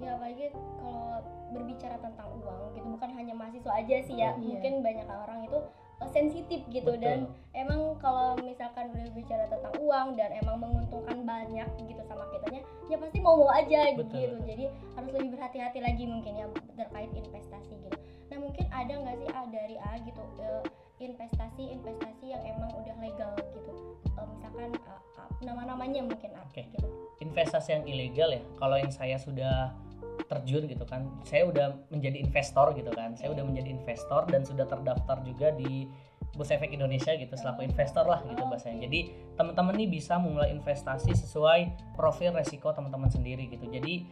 Ya 0.00 0.16
apalagi 0.16 0.48
kalau 0.80 1.20
berbicara 1.52 1.96
tentang 2.00 2.28
uang 2.40 2.72
gitu 2.72 2.86
bukan 2.88 3.10
hanya 3.12 3.34
mahasiswa 3.36 3.72
aja 3.74 3.96
sih 4.06 4.16
ya. 4.16 4.32
Iya. 4.38 4.56
Mungkin 4.56 4.72
banyak 4.80 5.06
orang 5.06 5.40
itu 5.44 5.58
eh, 6.00 6.10
sensitif 6.14 6.60
gitu 6.72 6.96
Betul. 6.96 7.04
dan 7.04 7.18
emang 7.52 7.98
kalau 8.00 8.38
misalkan 8.40 8.88
udah 8.96 9.12
bicara 9.12 9.44
tentang 9.50 9.74
uang 9.76 10.16
dan 10.16 10.32
emang 10.40 10.56
menguntungkan 10.62 11.20
banyak 11.26 11.68
gitu 11.84 12.02
sama 12.08 12.24
kitanya 12.32 12.64
ya 12.88 12.96
pasti 12.96 13.18
mau 13.20 13.36
mau 13.36 13.52
aja 13.52 13.92
Betul, 13.92 14.08
gitu. 14.16 14.36
Jadi 14.48 14.64
harus 14.96 15.10
lebih 15.12 15.30
berhati-hati 15.36 15.78
lagi 15.84 16.04
mungkin 16.08 16.32
ya 16.38 16.46
terkait 16.80 17.10
investasi 17.12 17.74
gitu. 17.76 17.98
Nah 18.32 18.38
mungkin 18.40 18.64
ada 18.72 18.92
nggak 18.94 19.16
sih 19.20 19.28
ah, 19.36 19.46
dari 19.52 19.76
A 19.76 20.00
gitu 20.00 20.22
eh, 20.40 20.62
investasi-investasi 21.00 22.24
yang 22.28 22.42
emang 22.44 22.70
udah 22.76 22.96
legal 23.00 23.32
gitu. 23.56 23.72
Eh, 24.20 24.26
misalkan 24.36 24.70
ah, 24.84 25.00
ah, 25.16 25.28
nama-namanya 25.40 26.04
mungkin 26.04 26.30
Oke. 26.44 26.68
gitu. 26.68 26.88
investasi 27.20 27.76
yang 27.76 27.84
ilegal 27.84 28.32
ya 28.32 28.40
kalau 28.56 28.80
yang 28.80 28.88
saya 28.88 29.20
sudah 29.20 29.76
terjun 30.24 30.64
gitu 30.64 30.84
kan 30.88 31.04
saya 31.26 31.44
udah 31.44 31.76
menjadi 31.92 32.22
investor 32.22 32.72
gitu 32.72 32.88
kan 32.96 33.12
saya 33.18 33.34
udah 33.34 33.44
menjadi 33.44 33.76
investor 33.76 34.24
dan 34.30 34.40
sudah 34.46 34.64
terdaftar 34.64 35.20
juga 35.26 35.52
di 35.52 35.84
Bursa 36.32 36.56
Efek 36.56 36.70
Indonesia 36.72 37.12
gitu 37.12 37.34
selaku 37.34 37.66
investor 37.66 38.06
lah 38.06 38.22
gitu 38.24 38.40
Oh, 38.40 38.48
bahasanya 38.48 38.88
jadi 38.88 39.12
teman-teman 39.36 39.74
nih 39.76 39.88
bisa 39.90 40.16
memulai 40.16 40.54
investasi 40.54 41.12
sesuai 41.12 41.92
profil 41.98 42.32
resiko 42.32 42.72
teman-teman 42.72 43.10
sendiri 43.10 43.50
gitu 43.50 43.68
jadi 43.68 44.06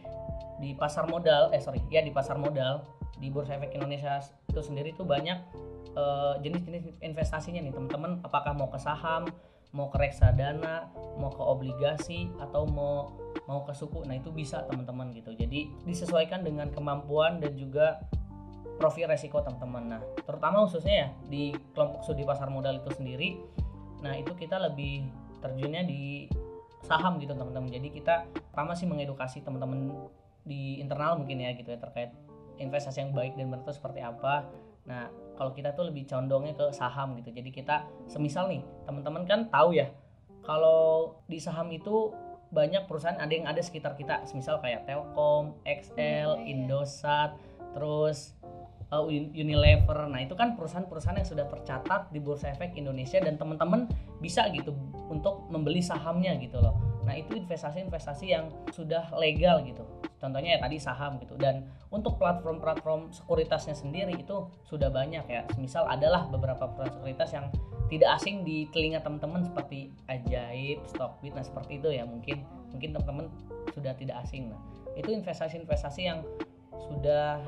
di 0.59 0.69
pasar 0.75 1.07
modal 1.07 1.49
eh 1.55 1.61
sorry 1.63 1.79
ya 1.87 2.03
di 2.03 2.11
pasar 2.11 2.35
modal 2.35 2.83
di 3.17 3.27
Bursa 3.33 3.57
Efek 3.57 3.73
Indonesia 3.73 4.21
itu 4.47 4.61
sendiri 4.61 4.93
tuh 4.93 5.09
banyak 5.09 5.37
eh, 5.97 6.33
jenis-jenis 6.45 7.01
investasinya 7.01 7.59
nih 7.63 7.73
teman-teman. 7.73 8.21
Apakah 8.21 8.53
mau 8.53 8.69
ke 8.69 8.77
saham 8.77 9.25
mau 9.69 9.85
ke 9.93 10.01
reksadana 10.01 10.89
mau 11.21 11.29
ke 11.29 11.45
obligasi 11.45 12.25
atau 12.41 12.65
mau 12.65 13.13
mau 13.45 13.65
ke 13.65 13.73
suku? 13.73 14.05
Nah 14.05 14.17
itu 14.17 14.29
bisa 14.33 14.65
teman-teman 14.69 15.13
gitu. 15.13 15.33
Jadi 15.33 15.69
disesuaikan 15.85 16.41
dengan 16.45 16.69
kemampuan 16.69 17.41
dan 17.41 17.53
juga 17.57 18.01
profil 18.79 19.11
resiko 19.11 19.43
teman-teman. 19.43 19.83
Nah 19.97 20.01
terutama 20.23 20.65
khususnya 20.65 20.95
ya 20.95 21.07
di 21.27 21.53
kelompok 21.75 22.01
studi 22.05 22.23
pasar 22.25 22.47
modal 22.49 22.79
itu 22.79 22.91
sendiri. 22.95 23.37
Nah 24.01 24.15
itu 24.15 24.31
kita 24.33 24.57
lebih 24.57 25.05
terjunnya 25.43 25.83
di 25.83 26.31
saham 26.87 27.19
gitu 27.19 27.35
teman-teman. 27.35 27.69
Jadi 27.69 27.91
kita 27.91 28.25
pertama 28.55 28.73
sih 28.73 28.87
mengedukasi 28.87 29.43
teman-teman 29.43 29.91
di 30.47 30.79
internal 30.79 31.19
mungkin 31.19 31.43
ya 31.43 31.51
gitu 31.53 31.69
ya 31.75 31.77
terkait 31.77 32.15
investasi 32.59 33.01
yang 33.07 33.11
baik 33.15 33.39
dan 33.39 33.49
benar 33.49 33.63
itu 33.65 33.73
seperti 33.75 34.03
apa 34.03 34.47
nah 34.83 35.07
kalau 35.39 35.55
kita 35.55 35.71
tuh 35.71 35.87
lebih 35.87 36.03
condongnya 36.05 36.53
ke 36.53 36.75
saham 36.75 37.15
gitu 37.19 37.31
jadi 37.31 37.49
kita 37.49 37.75
semisal 38.11 38.51
nih 38.51 38.61
teman-teman 38.83 39.23
kan 39.23 39.39
tahu 39.47 39.75
ya 39.75 39.87
kalau 40.43 41.15
di 41.27 41.39
saham 41.39 41.71
itu 41.71 42.11
banyak 42.49 42.89
perusahaan 42.89 43.17
ada 43.21 43.29
yang 43.29 43.45
ada 43.45 43.61
sekitar 43.61 43.93
kita 43.93 44.25
semisal 44.25 44.57
kayak 44.57 44.89
Telkom, 44.89 45.53
XL, 45.69 45.93
Iya, 45.93 46.25
iya. 46.41 46.45
Indosat, 46.49 47.37
terus 47.77 48.33
uh, 48.89 49.05
Un- 49.05 49.31
Unilever. 49.33 50.09
Nah, 50.09 50.25
itu 50.25 50.33
kan 50.33 50.57
perusahaan-perusahaan 50.57 51.17
yang 51.21 51.29
sudah 51.29 51.45
tercatat 51.45 52.09
di 52.09 52.17
Bursa 52.17 52.49
Efek 52.53 52.73
Indonesia 52.73 53.21
dan 53.21 53.37
teman-teman 53.37 53.85
bisa 54.17 54.49
gitu 54.49 54.73
untuk 55.09 55.45
membeli 55.53 55.81
sahamnya 55.81 56.33
gitu 56.41 56.57
loh. 56.57 56.73
Nah, 57.05 57.13
itu 57.17 57.37
investasi-investasi 57.37 58.25
yang 58.25 58.49
sudah 58.73 59.13
legal 59.17 59.61
gitu. 59.65 59.85
Contohnya 60.19 60.55
ya 60.55 60.59
tadi 60.59 60.77
saham 60.77 61.15
gitu. 61.23 61.39
Dan 61.39 61.63
untuk 61.89 62.19
platform-platform 62.19 63.15
sekuritasnya 63.15 63.73
sendiri 63.73 64.19
itu 64.19 64.51
sudah 64.67 64.91
banyak 64.91 65.25
ya. 65.25 65.47
Misal 65.55 65.87
adalah 65.87 66.27
beberapa 66.27 66.67
perusahaan 66.67 66.91
sekuritas 66.91 67.29
yang 67.31 67.47
tidak 67.89 68.21
asing 68.21 68.45
di 68.45 68.69
telinga 68.69 69.01
teman-teman 69.01 69.41
seperti 69.41 69.89
Ajaib, 70.05 70.85
Stockbit, 70.85 71.33
nah 71.33 71.41
seperti 71.41 71.81
itu 71.81 71.89
ya 71.89 72.05
mungkin 72.05 72.45
mungkin 72.69 72.93
teman-teman 72.93 73.25
sudah 73.73 73.97
tidak 73.97 74.21
asing. 74.21 74.53
Nah, 74.53 74.61
itu 74.93 75.09
investasi-investasi 75.09 76.01
yang 76.05 76.21
sudah 76.77 77.41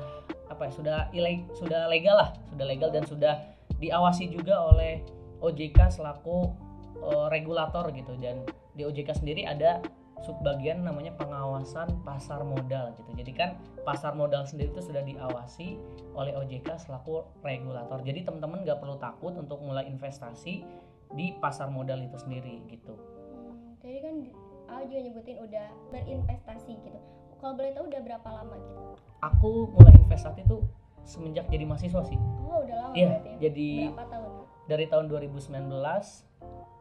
apa 0.50 0.68
ya 0.68 0.72
sudah 0.74 0.98
ileg, 1.14 1.46
sudah 1.54 1.86
legal 1.86 2.18
lah, 2.18 2.34
sudah 2.50 2.66
legal 2.66 2.90
dan 2.90 3.06
sudah 3.06 3.38
diawasi 3.78 4.34
juga 4.34 4.58
oleh 4.58 5.06
OJK 5.42 6.02
selaku 6.02 6.50
eh, 6.98 7.26
regulator 7.30 7.90
gitu 7.94 8.18
dan 8.18 8.42
di 8.74 8.82
OJK 8.82 9.22
sendiri 9.22 9.46
ada 9.46 9.78
subbagian 10.22 10.80
namanya 10.80 11.12
pengawasan 11.12 11.90
pasar 12.00 12.40
modal 12.40 12.94
gitu. 12.94 13.10
Jadi 13.12 13.32
kan 13.32 13.50
pasar 13.82 14.14
modal 14.14 14.42
sendiri 14.42 14.70
itu 14.70 14.80
sudah 14.80 15.02
diawasi 15.02 15.76
oleh 16.12 16.32
OJK 16.32 16.78
selaku 16.78 17.26
regulator. 17.40 17.98
Jadi 18.00 18.22
teman-teman 18.22 18.62
nggak 18.62 18.78
perlu 18.78 18.96
takut 18.96 19.34
untuk 19.34 19.58
mulai 19.58 19.84
investasi 19.84 20.62
di 21.10 21.26
pasar 21.36 21.68
modal 21.68 21.98
itu 21.98 22.16
sendiri 22.16 22.62
gitu. 22.66 22.94
Hmm, 23.28 23.76
tadi 23.78 23.98
kan 23.98 24.14
di- 24.18 24.34
A 24.64 24.80
juga 24.82 25.00
nyebutin 25.02 25.36
udah 25.38 25.66
berinvestasi 25.92 26.72
gitu. 26.80 26.98
Kalau 27.36 27.52
boleh 27.52 27.72
tahu 27.72 27.84
udah 27.86 28.00
berapa 28.00 28.28
lama 28.32 28.54
gitu? 28.56 28.80
Aku 29.20 29.50
mulai 29.68 29.92
investasi 29.98 30.40
itu 30.40 30.64
semenjak 31.02 31.44
jadi 31.46 31.66
mahasiswa 31.66 32.00
sih. 32.02 32.16
Oh 32.42 32.62
udah 32.62 32.76
lama 32.80 32.94
Iya, 32.94 33.06
berarti. 33.12 33.28
ya? 33.28 33.36
jadi 33.42 33.68
berapa 33.90 34.06
tahun? 34.08 34.30
dari 34.62 34.86
tahun 34.86 35.04
2019 35.10 36.24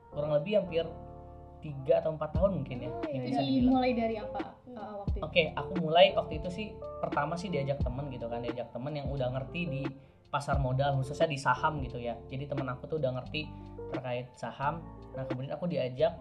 kurang 0.07 0.31
lebih 0.31 0.53
hampir 0.55 0.85
tiga 1.61 2.01
atau 2.01 2.11
empat 2.17 2.33
tahun 2.35 2.51
mungkin 2.61 2.77
ya 2.83 2.89
Oh, 2.89 3.05
gitu 3.05 3.13
iya. 3.13 3.21
bisa 3.23 3.41
Jadi 3.41 3.55
mulai 3.69 3.91
dari 3.93 4.15
apa 4.17 4.41
uh, 4.73 4.93
waktu 5.05 5.15
itu? 5.17 5.23
Oke, 5.23 5.43
aku 5.55 5.71
mulai 5.79 6.05
waktu 6.17 6.33
itu 6.41 6.49
sih 6.49 6.67
pertama 6.99 7.33
sih 7.37 7.47
diajak 7.53 7.79
temen 7.81 8.09
gitu 8.09 8.25
kan, 8.27 8.41
diajak 8.41 8.67
temen 8.73 8.93
yang 8.97 9.07
udah 9.07 9.29
ngerti 9.31 9.61
di 9.69 9.81
pasar 10.31 10.57
modal 10.63 10.95
khususnya 10.99 11.27
di 11.27 11.37
saham 11.37 11.83
gitu 11.83 11.99
ya. 12.01 12.15
Jadi 12.27 12.47
temen 12.49 12.65
aku 12.71 12.87
tuh 12.87 12.97
udah 12.97 13.11
ngerti 13.21 13.51
terkait 13.93 14.31
saham. 14.33 14.81
Nah 15.13 15.23
kemudian 15.27 15.51
aku 15.53 15.67
diajak 15.67 16.15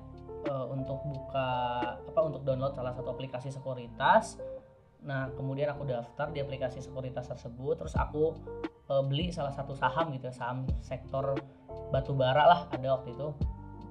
eh, 0.44 0.66
untuk 0.68 0.98
buka 1.07 1.48
apa 1.96 2.20
untuk 2.20 2.42
download 2.42 2.74
salah 2.74 2.90
satu 2.90 3.14
aplikasi 3.14 3.55
sekuritas. 3.55 4.37
Nah 5.07 5.31
kemudian 5.38 5.70
aku 5.72 5.87
daftar 5.87 6.29
di 6.35 6.42
aplikasi 6.42 6.83
sekuritas 6.83 7.31
tersebut, 7.31 7.79
terus 7.79 7.94
aku 7.94 8.35
eh, 8.90 9.03
beli 9.07 9.31
salah 9.31 9.55
satu 9.55 9.79
saham 9.79 10.11
gitu 10.11 10.26
ya, 10.29 10.35
saham 10.35 10.66
sektor 10.83 11.38
batu 11.94 12.14
bara 12.14 12.46
lah 12.46 12.61
ada 12.70 12.98
waktu 12.98 13.14
itu 13.14 13.31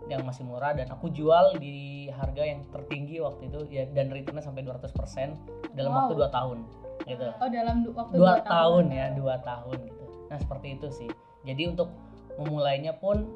yang 0.09 0.25
masih 0.25 0.41
murah 0.41 0.73
dan 0.73 0.89
aku 0.89 1.07
jual 1.09 1.53
di 1.55 2.09
harga 2.09 2.41
yang 2.41 2.65
tertinggi 2.67 3.21
waktu 3.21 3.45
itu 3.45 3.59
ya 3.69 3.85
dan 3.87 4.09
returnnya 4.09 4.41
sampai 4.41 4.65
200% 4.65 5.37
dalam 5.71 5.93
Wow. 5.93 5.97
waktu 6.03 6.13
2 6.17 6.29
tahun 6.29 6.57
gitu. 7.05 7.25
Oh 7.31 7.47
dalam 7.47 7.75
du- 7.81 7.93
waktu 7.93 8.13
Dua 8.17 8.35
dua 8.35 8.43
tahun 8.43 8.85
ya, 8.89 9.05
dua 9.13 9.35
tahun 9.39 9.77
gitu. 9.85 10.05
Nah, 10.27 10.37
seperti 10.37 10.67
itu 10.75 10.87
sih. 10.89 11.09
Jadi 11.41 11.63
untuk 11.67 11.93
memulainya 12.35 12.93
pun 12.93 13.29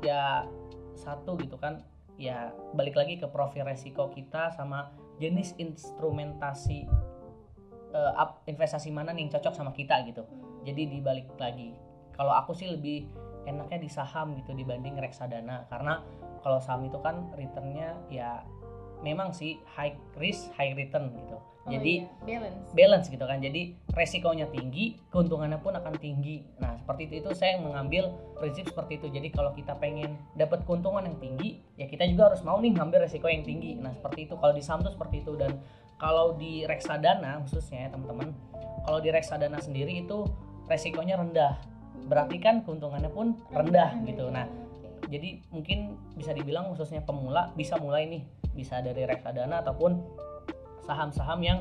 ya 0.00 0.46
satu 0.94 1.34
gitu 1.36 1.56
kan 1.56 1.82
ya 2.14 2.50
balik 2.72 2.94
lagi 2.94 3.16
ke 3.16 3.26
profil 3.26 3.64
resiko 3.64 4.08
kita 4.08 4.52
sama 4.52 4.90
jenis 5.16 5.56
instrumentasi 5.56 6.86
up- 8.14 8.46
investasi 8.46 8.88
mana 8.88 9.10
nih 9.10 9.26
yang 9.26 9.32
cocok 9.32 9.52
sama 9.52 9.72
kita 9.72 9.98
gitu. 10.06 10.22
Jadi 10.62 10.86
dibalik 10.88 11.26
lagi. 11.36 11.74
Kalau 12.14 12.30
aku 12.30 12.52
sih 12.52 12.68
lebih 12.68 13.08
enaknya 13.48 13.78
di 13.80 13.90
saham 13.90 14.36
gitu 14.36 14.52
dibanding 14.52 14.98
reksadana. 14.98 15.68
Karena 15.68 16.00
kalau 16.40 16.58
saham 16.60 16.84
itu 16.88 16.98
kan 17.00 17.28
returnnya 17.36 17.96
ya 18.08 18.44
memang 19.00 19.32
sih 19.32 19.60
high 19.76 19.96
risk 20.20 20.52
high 20.56 20.76
return 20.76 21.12
gitu. 21.16 21.36
Oh, 21.36 21.68
Jadi 21.68 22.08
iya, 22.24 22.40
balance. 22.40 22.72
balance 22.72 23.06
gitu 23.12 23.24
kan. 23.24 23.38
Jadi 23.44 23.76
resikonya 23.92 24.48
tinggi 24.48 24.96
keuntungannya 25.12 25.60
pun 25.60 25.76
akan 25.76 25.92
tinggi. 26.00 26.40
Nah 26.56 26.76
seperti 26.80 27.08
itu 27.12 27.14
itu 27.20 27.30
saya 27.36 27.60
mengambil 27.60 28.16
prinsip 28.40 28.72
seperti 28.72 28.96
itu. 28.96 29.12
Jadi 29.12 29.28
kalau 29.28 29.52
kita 29.52 29.76
pengen 29.76 30.16
dapat 30.36 30.64
keuntungan 30.64 31.04
yang 31.04 31.20
tinggi 31.20 31.60
ya 31.76 31.84
kita 31.84 32.08
juga 32.08 32.32
harus 32.32 32.40
mau 32.40 32.56
nih 32.60 32.72
ngambil 32.76 33.04
resiko 33.04 33.28
yang 33.28 33.44
tinggi. 33.44 33.76
Nah 33.76 33.92
seperti 33.92 34.28
itu. 34.28 34.34
Kalau 34.40 34.52
di 34.56 34.62
saham 34.64 34.80
tuh 34.80 34.92
seperti 34.96 35.20
itu. 35.20 35.36
Dan 35.36 35.60
kalau 36.00 36.32
di 36.40 36.64
reksadana 36.64 37.44
khususnya 37.44 37.86
ya 37.86 37.88
teman-teman 37.92 38.32
kalau 38.88 38.98
di 39.04 39.12
reksadana 39.12 39.60
sendiri 39.60 40.00
itu 40.00 40.24
resikonya 40.64 41.20
rendah 41.20 41.60
berarti 42.10 42.42
kan 42.42 42.66
keuntungannya 42.66 43.10
pun 43.14 43.38
rendah 43.54 43.94
gitu. 44.02 44.26
Nah 44.34 44.50
jadi 45.06 45.42
mungkin 45.54 45.94
bisa 46.18 46.34
dibilang 46.34 46.66
khususnya 46.74 47.06
pemula 47.06 47.54
bisa 47.54 47.78
mulai 47.78 48.10
nih 48.10 48.22
bisa 48.50 48.82
dari 48.82 49.06
reksadana 49.06 49.62
ataupun 49.62 50.02
saham-saham 50.82 51.38
yang 51.42 51.58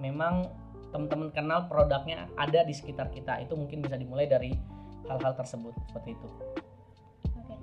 memang 0.00 0.48
teman-teman 0.90 1.30
kenal 1.30 1.68
produknya 1.68 2.26
ada 2.34 2.64
di 2.64 2.72
sekitar 2.72 3.12
kita. 3.12 3.44
Itu 3.44 3.54
mungkin 3.54 3.84
bisa 3.84 4.00
dimulai 4.00 4.24
dari 4.24 4.56
hal-hal 5.06 5.36
tersebut 5.36 5.76
seperti 5.86 6.16
itu. 6.16 6.28
Oke, 7.36 7.54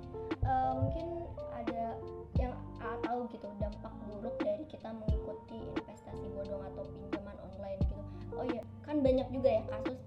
Eh, 0.48 0.72
mungkin 0.80 1.28
ada 1.52 1.98
yang 2.40 2.54
A 2.80 2.96
tahu 3.04 3.28
gitu 3.28 3.50
dampak 3.60 3.92
buruk 4.08 4.36
dari 4.40 4.64
kita 4.64 4.88
mengikuti 4.94 5.60
investasi 5.76 6.24
bodong 6.32 6.62
atau 6.72 6.86
pinjaman 6.88 7.36
online 7.44 7.80
gitu. 7.84 8.00
Oh 8.32 8.44
iya, 8.46 8.62
kan 8.86 9.04
banyak 9.04 9.28
juga 9.28 9.60
ya 9.60 9.62
kasus 9.68 9.97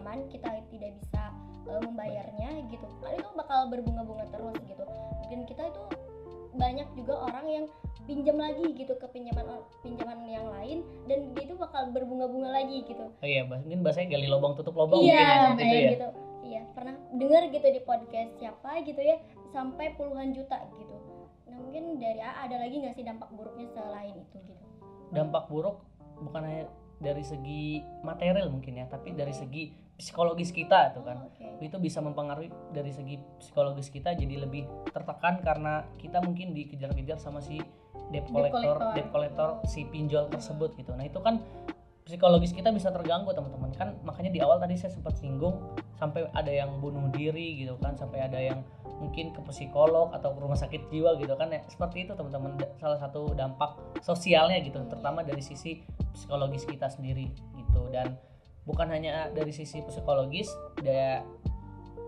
pinjaman 0.00 0.32
kita 0.32 0.48
tidak 0.72 0.90
bisa 0.96 1.22
eh, 1.68 1.80
membayarnya 1.84 2.50
gitu, 2.72 2.86
kan 3.04 3.12
itu 3.12 3.28
bakal 3.36 3.68
berbunga-bunga 3.68 4.24
terus 4.32 4.56
gitu. 4.64 4.84
Dan 5.28 5.44
kita 5.44 5.68
itu 5.68 5.82
banyak 6.56 6.88
juga 6.96 7.14
orang 7.28 7.46
yang 7.46 7.64
pinjam 8.08 8.40
lagi 8.40 8.64
gitu 8.74 8.96
ke 8.96 9.06
pinjaman 9.12 9.60
pinjaman 9.84 10.18
yang 10.26 10.48
lain 10.50 10.82
dan 11.06 11.30
dia 11.36 11.46
itu 11.46 11.54
bakal 11.54 11.94
berbunga-bunga 11.94 12.50
lagi 12.50 12.82
gitu. 12.82 13.06
oh 13.06 13.28
iya 13.28 13.46
mungkin 13.46 13.86
bahasanya 13.86 14.18
gali 14.18 14.26
lubang 14.26 14.58
tutup 14.58 14.74
lubang 14.74 14.98
iya, 14.98 15.54
mungkin 15.54 15.62
ya 15.62 15.70
itu 15.70 15.76
ya 15.78 15.92
gitu. 15.94 16.08
Iya, 16.40 16.62
pernah 16.74 16.98
dengar 17.14 17.46
gitu 17.54 17.66
di 17.70 17.80
podcast 17.86 18.32
siapa 18.42 18.82
gitu 18.82 18.98
ya 18.98 19.22
sampai 19.54 19.94
puluhan 19.94 20.34
juta 20.34 20.58
gitu. 20.74 20.96
Nah, 21.46 21.58
mungkin 21.62 22.02
dari 22.02 22.18
A 22.18 22.50
ada 22.50 22.56
lagi 22.58 22.82
nggak 22.82 22.98
sih 22.98 23.04
dampak 23.06 23.30
buruknya 23.30 23.70
selain 23.70 24.16
itu 24.18 24.36
gitu? 24.42 24.64
dampak 25.14 25.46
buruk 25.46 25.86
bukan 26.22 26.42
hanya 26.46 26.64
dari 27.00 27.24
segi 27.24 27.80
material 28.04 28.52
mungkin 28.52 28.76
ya 28.76 28.86
tapi 28.86 29.16
dari 29.16 29.32
segi 29.32 29.72
psikologis 29.96 30.52
kita 30.52 30.92
tuh 30.92 31.04
kan 31.04 31.16
Oh, 31.20 31.28
Oke. 31.28 31.64
itu 31.64 31.76
bisa 31.76 32.00
mempengaruhi 32.00 32.48
dari 32.72 32.92
segi 32.92 33.20
psikologis 33.40 33.92
kita 33.92 34.16
jadi 34.16 34.44
lebih 34.44 34.64
tertekan 34.92 35.44
karena 35.44 35.84
kita 36.00 36.20
mungkin 36.24 36.56
dikejar-kejar 36.56 37.20
sama 37.20 37.44
si 37.44 37.60
debt 38.08 38.28
collector. 38.32 38.76
debt 38.96 39.08
collector 39.12 39.60
si 39.68 39.84
pinjol 39.88 40.32
tersebut 40.32 40.72
gitu. 40.80 40.96
Nah, 40.96 41.04
itu 41.04 41.20
kan 41.20 41.44
psikologis 42.08 42.50
kita 42.50 42.74
bisa 42.74 42.90
terganggu 42.90 43.30
teman-teman 43.30 43.70
kan 43.76 43.94
makanya 44.02 44.34
di 44.34 44.40
awal 44.42 44.58
tadi 44.58 44.74
saya 44.74 44.90
sempat 44.90 45.14
singgung 45.14 45.62
sampai 45.94 46.26
ada 46.34 46.50
yang 46.50 46.82
bunuh 46.82 47.06
diri 47.14 47.62
gitu 47.62 47.78
kan 47.78 47.94
sampai 47.94 48.26
ada 48.26 48.34
yang 48.34 48.66
mungkin 49.00 49.32
ke 49.32 49.40
psikolog 49.48 50.12
atau 50.12 50.36
ke 50.36 50.38
rumah 50.44 50.60
sakit 50.60 50.92
jiwa 50.92 51.16
gitu 51.16 51.32
kan 51.34 51.48
ya. 51.48 51.64
Seperti 51.66 52.04
itu 52.04 52.12
teman-teman. 52.12 52.54
Salah 52.76 53.00
satu 53.00 53.32
dampak 53.32 53.80
sosialnya 54.04 54.60
gitu 54.60 54.76
terutama 54.86 55.24
dari 55.24 55.40
sisi 55.40 55.80
psikologis 56.12 56.68
kita 56.68 56.86
sendiri 56.92 57.32
gitu. 57.56 57.88
Dan 57.88 58.20
bukan 58.68 58.92
hanya 58.92 59.32
dari 59.32 59.50
sisi 59.50 59.80
psikologis 59.80 60.52
da, 60.84 61.24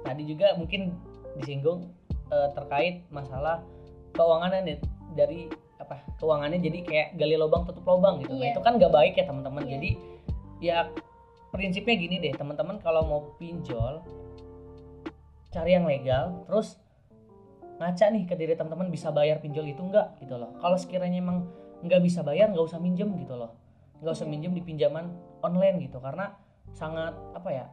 tadi 0.04 0.22
juga 0.28 0.52
mungkin 0.60 0.92
disinggung 1.40 1.88
eh, 2.28 2.48
terkait 2.52 3.08
masalah 3.08 3.64
keuangan 4.12 4.52
nih. 4.62 4.78
Dari 5.16 5.48
apa 5.80 5.98
keuangannya 6.20 6.60
jadi 6.62 6.78
kayak 6.84 7.08
gali 7.16 7.34
lubang 7.40 7.64
tutup 7.64 7.88
lubang 7.88 8.20
gitu. 8.20 8.36
Nah 8.36 8.46
Iya. 8.46 8.52
itu 8.54 8.60
kan 8.60 8.76
nggak 8.76 8.92
baik 8.92 9.16
ya 9.16 9.24
teman-teman. 9.24 9.64
Iya. 9.64 9.72
jadi 9.80 9.90
ya 10.62 10.78
prinsipnya 11.50 11.96
gini 11.96 12.20
deh 12.20 12.36
teman-teman. 12.36 12.76
Kalau 12.84 13.02
mau 13.08 13.20
pinjol 13.40 14.04
cari 15.52 15.76
yang 15.76 15.84
legal 15.84 16.48
terus 16.48 16.80
ngaca 17.82 18.14
nih 18.14 18.24
ke 18.30 18.38
diri 18.38 18.54
teman-teman 18.54 18.86
bisa 18.94 19.10
bayar 19.10 19.42
pinjol 19.42 19.66
itu 19.66 19.82
enggak 19.82 20.14
gitu 20.22 20.38
loh 20.38 20.54
kalau 20.62 20.78
sekiranya 20.78 21.18
emang 21.18 21.50
nggak 21.82 21.98
bisa 21.98 22.22
bayar 22.22 22.46
nggak 22.54 22.62
usah 22.62 22.78
minjem 22.78 23.10
gitu 23.18 23.34
loh 23.34 23.58
nggak 23.98 24.14
usah 24.14 24.26
Iya. 24.26 24.32
minjem 24.38 24.52
di 24.54 24.62
pinjaman 24.62 25.10
online 25.42 25.82
gitu 25.82 25.98
karena 25.98 26.30
sangat 26.70 27.14
apa 27.34 27.50
ya 27.50 27.66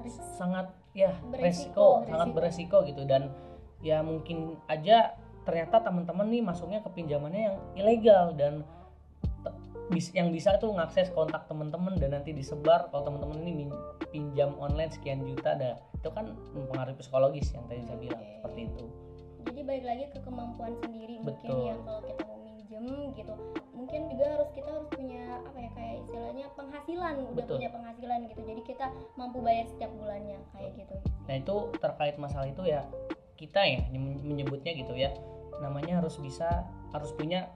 Risk. 0.00 0.22
sangat 0.38 0.70
ya 0.94 1.12
Beresiko, 1.28 2.06
resiko, 2.06 2.08
sangat 2.08 2.28
beresiko. 2.32 2.78
gitu 2.86 3.02
dan 3.04 3.34
ya 3.82 4.00
mungkin 4.06 4.54
aja 4.70 5.18
ternyata 5.42 5.82
teman-teman 5.82 6.30
nih 6.30 6.42
masuknya 6.46 6.78
ke 6.84 6.90
pinjamannya 6.94 7.42
yang 7.50 7.56
ilegal 7.74 8.32
dan 8.38 8.62
yang 10.14 10.30
bisa 10.30 10.54
tuh 10.62 10.70
ngakses 10.70 11.10
kontak 11.10 11.50
teman-teman 11.50 11.98
dan 11.98 12.14
nanti 12.14 12.30
disebar 12.30 12.86
kalau 12.94 13.02
teman-teman 13.10 13.42
ini 13.42 13.66
pinjam 14.14 14.54
online 14.62 14.90
sekian 14.94 15.26
juta 15.26 15.58
dah 15.58 15.74
itu 15.98 16.06
kan 16.14 16.30
mempengaruhi 16.54 16.94
psikologis 16.94 17.50
yang 17.50 17.66
tadi 17.66 17.82
saya 17.82 17.98
bilang 17.98 18.22
Oke. 18.22 18.30
seperti 18.38 18.60
itu 18.70 18.84
Jadi 19.42 19.60
balik 19.62 19.84
lagi 19.84 20.04
ke 20.08 20.18
kemampuan 20.20 20.72
sendiri 20.78 21.14
mungkin 21.18 21.48
Betul. 21.48 21.64
ya 21.64 21.74
kalau 21.80 22.00
kita 22.02 22.22
mau 22.24 22.38
minjem 22.38 22.84
gitu. 23.14 23.34
Mungkin 23.72 24.00
juga 24.08 24.26
harus 24.30 24.50
kita 24.50 24.68
harus 24.68 24.88
punya 24.90 25.22
apa 25.40 25.58
ya 25.58 25.70
kayak 25.72 25.94
istilahnya 26.00 26.46
penghasilan, 26.52 27.14
udah 27.26 27.44
punya 27.46 27.68
penghasilan 27.70 28.18
gitu. 28.26 28.40
Jadi 28.42 28.60
kita 28.64 28.86
mampu 29.14 29.38
bayar 29.40 29.66
setiap 29.66 29.90
bulannya 29.92 30.38
kayak 30.50 30.70
gitu. 30.76 30.94
Nah 31.24 31.34
itu 31.36 31.54
terkait 31.76 32.16
masalah 32.16 32.46
itu 32.46 32.62
ya 32.62 32.84
kita 33.34 33.60
ya 33.62 33.80
men- 33.90 34.20
menyebutnya 34.22 34.72
gitu 34.74 34.92
ya. 34.92 35.10
Namanya 35.58 35.98
harus 35.98 36.16
bisa 36.16 36.48
harus 36.90 37.10
punya 37.10 37.48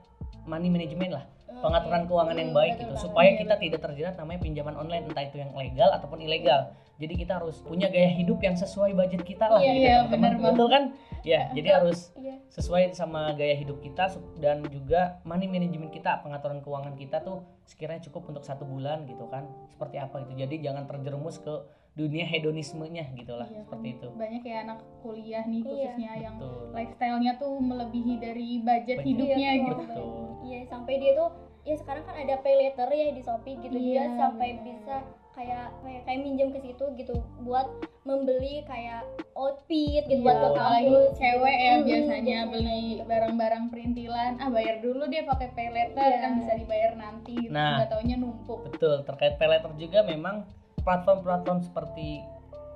money 0.43 0.67
management 0.67 1.13
lah. 1.13 1.25
Pengaturan 1.55 2.03
keuangan 2.03 2.35
yang 2.35 2.51
Hmm, 2.51 2.57
baik 2.57 2.73
betul 2.75 2.85
gitu. 2.85 2.95
supaya 3.01 3.29
Iya, 3.31 3.39
kita 3.41 3.55
tidak 3.55 3.79
terjerat 3.81 4.13
namanya 4.15 4.39
pinjaman 4.43 4.75
online 4.75 5.07
entah 5.07 5.23
itu 5.23 5.37
yang 5.39 5.55
legal 5.55 5.89
ataupun 5.89 6.19
ilegal. 6.19 6.67
Jadi 6.95 7.13
kita 7.15 7.39
harus 7.39 7.59
punya 7.59 7.87
gaya 7.87 8.07
hidup 8.09 8.39
yang 8.39 8.53
sesuai 8.53 8.91
budget 8.91 9.23
kita 9.23 9.47
lah 9.47 9.59
Iya, 9.59 9.67
gitu 9.69 9.79
iya, 9.81 9.95
teman-teman. 10.03 10.11
benar 10.11 10.33
banget. 10.33 10.45
betul 10.51 10.67
kan 10.67 10.83
ya 11.25 11.49
jadi 11.51 11.69
harus 11.75 12.13
Iya. 12.13 12.37
sesuai 12.47 12.93
sama 12.93 13.33
gaya 13.33 13.53
hidup 13.53 13.81
kita 13.81 14.07
dan 14.37 14.61
juga 14.65 15.17
money 15.23 15.45
management 15.45 15.89
kita 15.89 16.21
pengaturan 16.21 16.61
keuangan 16.61 16.93
kita 16.93 17.19
tuh 17.19 17.41
sekiranya 17.63 17.99
cukup 17.99 18.29
untuk 18.29 18.43
satu 18.43 18.61
bulan 18.63 19.03
gitu 19.03 19.25
kan 19.25 19.43
seperti 19.67 19.97
apa 19.97 20.21
gitu 20.21 20.37
jadi 20.37 20.55
jangan 20.63 20.85
terjerumus 20.85 21.37
ke 21.37 21.65
dunia 21.91 22.23
hedonismenya 22.23 23.09
gitulah 23.13 23.47
Iya, 23.47 23.63
seperti 23.63 23.87
kan 23.89 23.97
itu 23.97 24.07
banyak 24.13 24.43
ya 24.43 24.57
anak 24.61 24.79
kuliah 25.01 25.43
nih 25.43 25.59
Iya. 25.59 25.67
khususnya 25.67 26.11
yang 26.21 26.35
betul 26.37 26.69
lifestyle-nya 26.71 27.33
tuh 27.35 27.53
melebihi 27.57 28.13
dari 28.15 28.47
budget 28.59 28.97
Budget. 28.97 29.07
hidupnya 29.07 29.49
Iya, 29.49 29.65
gitu. 29.65 30.03
Iya, 30.45 30.59
sampai 30.67 30.93
dia 30.99 31.11
tuh 31.15 31.29
ya 31.63 31.73
sekarang 31.73 32.03
kan 32.03 32.15
ada 32.15 32.35
pay 32.39 32.55
later 32.55 32.85
ya 32.87 33.09
di 33.09 33.19
Shopee 33.19 33.57
gitu 33.57 33.73
dia 33.73 34.05
Iya, 34.05 34.13
sampai 34.13 34.49
benar. 34.53 34.63
bisa 34.63 34.95
kayak 35.35 35.67
kayak 35.83 36.01
kayak 36.07 36.19
minjem 36.23 36.49
ke 36.49 36.59
situ 36.63 36.85
gitu 36.95 37.13
buat 37.43 37.67
membeli 38.07 38.63
kayak 38.63 39.03
outfit 39.35 40.07
gitu 40.07 40.21
Iya, 40.21 40.25
buat 40.25 40.37
ke 40.39 40.49
kampus 40.55 41.05
cewek 41.19 41.57
ya 41.59 41.73
biasanya 41.83 42.39
beli 42.47 43.03
barang-barang 43.03 43.63
perintilan 43.67 44.31
ah 44.39 44.47
bayar 44.47 44.79
dulu 44.79 45.03
dia 45.05 45.27
pakai 45.27 45.51
pay 45.51 45.69
letter 45.69 45.99
Iya. 46.01 46.19
kan 46.23 46.31
bisa 46.39 46.53
dibayar 46.55 46.91
nanti 46.95 47.35
gitu 47.35 47.51
Nah. 47.51 47.83
nggak 47.83 47.89
taunya 47.91 48.15
numpuk 48.15 48.59
Betul, 48.71 49.03
terkait 49.03 49.35
pay 49.35 49.49
letter 49.51 49.71
juga 49.75 49.99
memang 50.01 50.47
platform-platform 50.81 51.59
seperti 51.61 52.21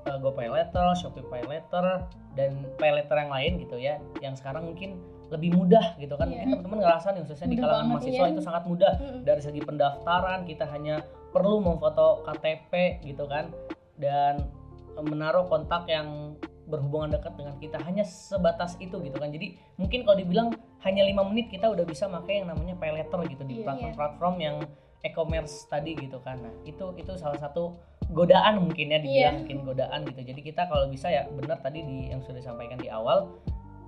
uh, 0.10 0.18
GoPay 0.18 0.50
Letter, 0.50 0.98
Shopee 0.98 1.22
Pay 1.30 1.46
Letter, 1.46 2.02
dan 2.34 2.52
pay 2.82 2.90
letter 2.90 3.14
yang 3.14 3.30
lain 3.30 3.52
gitu 3.62 3.78
ya, 3.78 4.02
yang 4.18 4.34
sekarang 4.34 4.66
mungkin 4.66 4.98
lebih 5.30 5.54
mudah 5.54 5.94
gitu 6.02 6.18
kan. 6.18 6.26
Iya. 6.26 6.42
Mungkin 6.42 6.50
teman-teman 6.58 6.80
ngerasa 6.82 7.08
nih 7.14 7.22
khususnya 7.22 7.48
di 7.48 7.54
Mudah 7.54 7.62
kalangan 7.62 7.86
banget, 7.86 7.94
mahasiswa 8.02 8.26
iya. 8.26 8.34
itu 8.34 8.42
sangat 8.42 8.64
mudah 8.66 8.94
Mm-mm. 8.98 9.22
dari 9.22 9.42
segi 9.46 9.62
pendaftaran 9.62 10.40
kita 10.50 10.66
hanya 10.66 10.96
perlu 11.30 11.62
memfoto 11.62 12.26
KTP 12.26 13.04
gitu 13.06 13.30
kan 13.30 13.54
dan 13.98 14.50
uh, 14.98 15.04
menaruh 15.06 15.46
kontak 15.46 15.86
yang 15.86 16.34
berhubungan 16.70 17.18
dekat 17.18 17.34
dengan 17.34 17.56
kita 17.58 17.78
hanya 17.82 18.06
sebatas 18.06 18.78
itu 18.78 19.02
gitu 19.02 19.18
kan 19.18 19.34
jadi 19.34 19.58
mungkin 19.82 20.06
kalau 20.06 20.18
dibilang 20.22 20.54
hanya 20.86 21.02
lima 21.02 21.26
menit 21.26 21.50
kita 21.50 21.66
udah 21.66 21.82
bisa 21.82 22.06
pakai 22.06 22.46
yang 22.46 22.54
namanya 22.54 22.78
pay 22.78 22.94
letter 22.94 23.26
gitu 23.26 23.42
di 23.42 23.62
Iya. 23.62 23.66
platform-platform 23.66 24.36
yang 24.38 24.56
e-commerce 25.02 25.66
tadi 25.66 25.98
gitu 25.98 26.22
kan 26.22 26.38
nah 26.38 26.54
itu 26.70 26.94
itu 26.94 27.10
salah 27.18 27.42
satu 27.42 27.74
godaan 28.14 28.62
mungkin 28.62 28.94
ya 28.94 29.02
dibilang 29.02 29.18
Iya. 29.18 29.40
mungkin 29.42 29.58
godaan 29.66 30.00
gitu 30.14 30.22
jadi 30.22 30.42
kita 30.46 30.62
kalau 30.70 30.86
bisa 30.94 31.10
ya 31.10 31.26
benar 31.34 31.58
tadi 31.58 31.82
di 31.82 32.14
yang 32.14 32.22
sudah 32.22 32.38
disampaikan 32.38 32.78
di 32.78 32.86
awal 32.86 33.34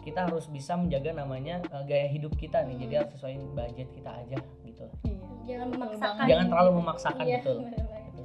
kita 0.01 0.25
harus 0.25 0.45
bisa 0.47 0.73
menjaga 0.73 1.13
namanya 1.13 1.61
uh, 1.69 1.81
gaya 1.81 2.05
hidup 2.05 2.33
kita 2.35 2.61
nih 2.61 2.75
jadi 2.79 2.91
Hmm. 2.91 2.99
harus 2.99 3.11
sesuai 3.15 3.35
budget 3.53 3.87
kita 3.91 4.11
aja 4.11 4.37
gitu 4.61 4.85
iya 5.03 5.17
jangan 5.47 5.67
memaksakan 5.71 6.25
jangan 6.25 6.45
terlalu 6.47 6.71
memaksakan 6.77 7.23
Iya, 7.23 7.37
betul 7.39 7.57
benar-benar. 7.63 8.01
Gitu. 8.03 8.23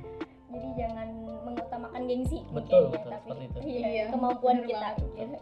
jadi 0.48 0.68
jangan 0.74 1.08
mengutamakan 1.42 2.02
gengsi 2.04 2.38
Betul, 2.46 2.82
mungkin 2.82 2.90
ya, 2.90 2.90
betul, 2.92 3.10
tapi 3.10 3.26
seperti 3.26 3.44
itu. 3.46 3.58
iya, 3.62 3.86
Iya, 3.86 4.04
kemampuan 4.10 4.56
bener 4.56 4.66
kita 4.66 4.80
banget. 4.82 4.96
gitu, 4.96 5.06
iya. 5.16 5.38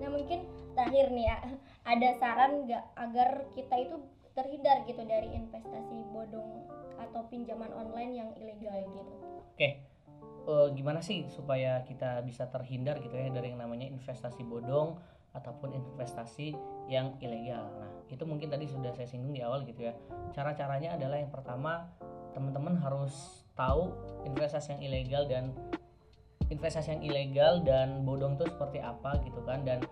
nah 0.00 0.08
mungkin 0.10 0.38
terakhir 0.70 1.06
nih 1.10 1.24
ya 1.24 1.36
ada 1.82 2.08
saran 2.16 2.52
nggak 2.64 2.84
agar 2.96 3.28
kita 3.50 3.74
itu 3.78 3.96
terhindar 4.30 4.76
gitu 4.84 5.02
dari 5.04 5.28
investasi 5.30 5.96
bodong 6.08 6.48
atau 6.96 7.20
pinjaman 7.26 7.68
online 7.70 8.12
yang 8.14 8.28
ilegal 8.34 8.76
gitu 8.86 9.12
Eh, 10.42 10.66
gimana 10.72 10.98
sih 10.98 11.28
supaya 11.28 11.84
kita 11.84 12.24
bisa 12.24 12.48
terhindar 12.48 12.96
gitu 12.98 13.12
ya 13.12 13.28
dari 13.28 13.52
yang 13.52 13.60
namanya 13.60 13.86
investasi 13.86 14.40
bodong 14.42 14.96
ataupun 15.34 15.74
investasi 15.74 16.54
yang 16.90 17.14
ilegal. 17.22 17.70
Nah, 17.78 17.90
itu 18.10 18.22
mungkin 18.26 18.50
tadi 18.50 18.66
sudah 18.66 18.90
saya 18.90 19.06
singgung 19.06 19.30
di 19.30 19.42
awal 19.42 19.62
gitu 19.62 19.86
ya. 19.86 19.94
Cara-caranya 20.34 20.98
adalah 20.98 21.22
yang 21.22 21.30
pertama 21.30 21.86
teman-teman 22.34 22.78
harus 22.78 23.46
tahu 23.58 23.94
investasi 24.26 24.78
yang 24.78 24.82
ilegal 24.82 25.22
dan 25.26 25.44
investasi 26.50 26.98
yang 26.98 27.02
ilegal 27.06 27.54
dan 27.62 28.02
bodong 28.02 28.34
itu 28.38 28.50
seperti 28.50 28.82
apa 28.82 29.22
gitu 29.22 29.40
kan 29.46 29.62
dan 29.62 29.82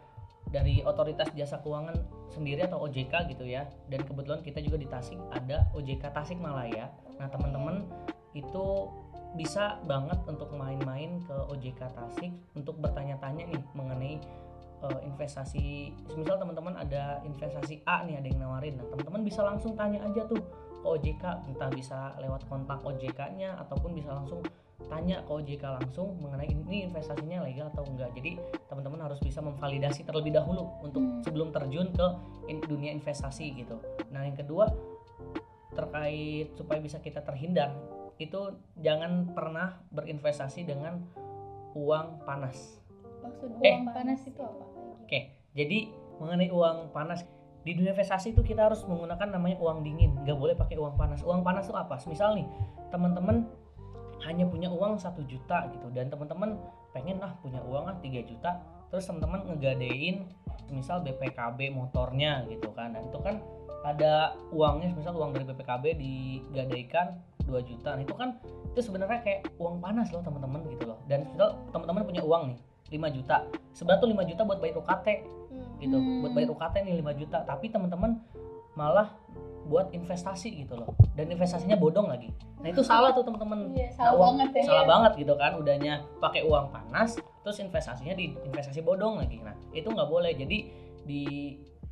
dari 0.48 0.80
otoritas 0.82 1.28
jasa 1.36 1.60
keuangan 1.60 1.94
sendiri 2.32 2.64
atau 2.64 2.88
OJK 2.88 3.30
gitu 3.30 3.44
ya 3.44 3.68
dan 3.92 4.00
kebetulan 4.02 4.40
kita 4.40 4.58
juga 4.64 4.76
di 4.80 4.88
Tasik 4.88 5.20
ada 5.30 5.68
OJK 5.76 6.10
Tasikmalaya 6.10 6.88
nah 7.20 7.28
teman-teman 7.30 7.84
itu 8.32 8.90
bisa 9.36 9.76
banget 9.84 10.16
untuk 10.24 10.50
main-main 10.56 11.20
ke 11.28 11.36
OJK 11.52 11.80
Tasik 11.92 12.32
untuk 12.56 12.80
bertanya-tanya 12.80 13.44
nih 13.44 13.62
mengenai 13.76 14.16
eh, 14.84 15.00
investasi 15.06 15.94
misal 16.14 16.38
teman-teman 16.38 16.78
ada 16.78 17.18
investasi 17.26 17.82
A 17.86 18.06
nih 18.06 18.22
ada 18.22 18.28
yang 18.30 18.40
nawarin. 18.42 18.78
Nah 18.78 18.86
teman-teman 18.90 19.22
bisa 19.26 19.42
langsung 19.42 19.74
tanya 19.74 20.02
aja 20.06 20.26
tuh 20.26 20.38
ke 20.78 20.86
OJK 20.86 21.50
entah 21.50 21.70
bisa 21.74 22.14
lewat 22.22 22.46
kontak 22.46 22.78
OJK-nya 22.86 23.58
ataupun 23.66 23.98
bisa 23.98 24.14
langsung 24.14 24.38
tanya 24.86 25.26
ke 25.26 25.30
OJK 25.34 25.64
langsung 25.82 26.14
mengenai 26.22 26.46
ini 26.46 26.86
investasinya 26.86 27.42
legal 27.42 27.66
atau 27.74 27.82
enggak. 27.90 28.14
Jadi 28.14 28.38
teman-teman 28.70 29.10
harus 29.10 29.18
bisa 29.18 29.42
memvalidasi 29.42 30.06
terlebih 30.06 30.38
dahulu 30.38 30.70
untuk 30.86 31.02
Hmm. 31.02 31.20
sebelum 31.26 31.50
terjun 31.50 31.90
ke 31.90 32.06
in- 32.46 32.62
dunia 32.62 32.94
investasi 32.94 33.58
gitu. 33.58 33.82
Nah 34.14 34.22
yang 34.22 34.38
kedua 34.38 34.70
terkait 35.74 36.54
supaya 36.54 36.78
bisa 36.78 37.02
kita 37.02 37.22
terhindar 37.22 37.74
itu 38.18 38.54
jangan 38.82 39.30
pernah 39.30 39.78
berinvestasi 39.94 40.66
dengan 40.66 40.98
uang 41.78 42.26
panas 42.26 42.82
maksud 43.22 43.48
Eh. 43.62 43.74
uang 43.74 43.90
panas 43.90 44.20
itu 44.24 44.40
apa 44.40 44.64
Oke, 45.08 45.32
jadi 45.56 45.88
mengenai 46.20 46.52
uang 46.52 46.92
panas 46.92 47.24
di 47.64 47.72
dunia 47.72 47.92
investasi 47.92 48.36
itu 48.36 48.44
kita 48.44 48.68
harus 48.68 48.84
menggunakan 48.84 49.28
namanya 49.28 49.56
uang 49.60 49.84
dingin, 49.84 50.16
nggak 50.24 50.36
boleh 50.36 50.54
pakai 50.56 50.76
uang 50.76 51.00
panas. 51.00 51.20
Uang 51.24 51.40
panas 51.40 51.68
itu 51.68 51.76
apa? 51.76 51.96
Misal 52.04 52.36
nih, 52.36 52.46
teman-teman 52.92 53.48
hanya 54.24 54.44
punya 54.48 54.68
uang 54.68 55.00
satu 55.00 55.24
juta 55.24 55.68
gitu, 55.72 55.88
dan 55.92 56.12
teman-teman 56.12 56.60
pengen 56.92 57.20
lah 57.20 57.32
punya 57.40 57.60
uang 57.64 57.88
ah 57.88 57.96
3 58.00 58.20
juta, 58.24 58.60
terus 58.92 59.04
teman-teman 59.08 59.48
ngegadein 59.48 60.28
misal 60.68 61.00
BPKB 61.00 61.72
motornya 61.72 62.44
gitu 62.52 62.68
kan, 62.76 62.92
dan 62.92 63.08
itu 63.08 63.18
kan 63.24 63.40
ada 63.86 64.36
uangnya, 64.52 64.92
misal 64.92 65.16
uang 65.16 65.32
dari 65.32 65.48
BPKB 65.48 65.84
digadaikan 65.96 67.20
2 67.48 67.64
juta, 67.64 67.96
nah 67.96 68.02
itu 68.04 68.12
kan 68.12 68.36
itu 68.74 68.80
sebenarnya 68.84 69.24
kayak 69.24 69.40
uang 69.56 69.80
panas 69.80 70.12
loh 70.12 70.20
teman-teman 70.20 70.66
gitu 70.68 70.84
loh, 70.84 70.98
dan 71.08 71.24
misal 71.32 71.56
teman-teman 71.72 72.04
punya 72.04 72.20
uang 72.20 72.52
nih 72.52 72.60
5 72.88 72.96
juta, 73.10 73.44
sebenarnya 73.70 74.00
tuh 74.00 74.10
5 74.10 74.24
juta 74.24 74.42
buat 74.42 74.58
bayar 74.58 74.76
UKT 74.76 75.06
Hmm. 75.48 75.78
gitu. 75.78 75.96
Hmm. 75.96 76.20
buat 76.22 76.32
bayar 76.32 76.48
UKT 76.50 76.74
nih 76.82 76.94
5 76.98 77.12
juta. 77.14 77.38
Tapi 77.42 77.66
teman-teman 77.68 78.20
malah 78.74 79.10
buat 79.64 79.90
investasi 79.90 80.54
gitu 80.56 80.74
loh. 80.74 80.96
Dan 81.12 81.28
investasinya 81.28 81.76
bodong 81.76 82.08
lagi. 82.08 82.32
Nah 82.58 82.68
itu 82.68 82.80
salah 82.80 83.12
tuh 83.12 83.20
teman-teman 83.20 83.68
Iya, 83.70 83.90
Nah, 83.90 83.92
salah 83.92 84.12
uang- 84.14 84.36
banget 84.38 84.48
ya. 84.50 84.62
salah 84.64 84.84
banget 84.86 85.12
gitu 85.18 85.34
kan. 85.34 85.52
Udahnya 85.54 85.92
pakai 86.18 86.42
uang 86.42 86.66
panas 86.68 87.16
terus 87.42 87.58
investasinya 87.58 88.12
di 88.12 88.32
investasi 88.38 88.80
bodong 88.80 89.18
lagi. 89.18 89.38
Nah 89.38 89.52
itu 89.70 89.84
nggak 89.86 90.08
boleh. 90.08 90.32
Jadi 90.32 90.58
di 91.04 91.22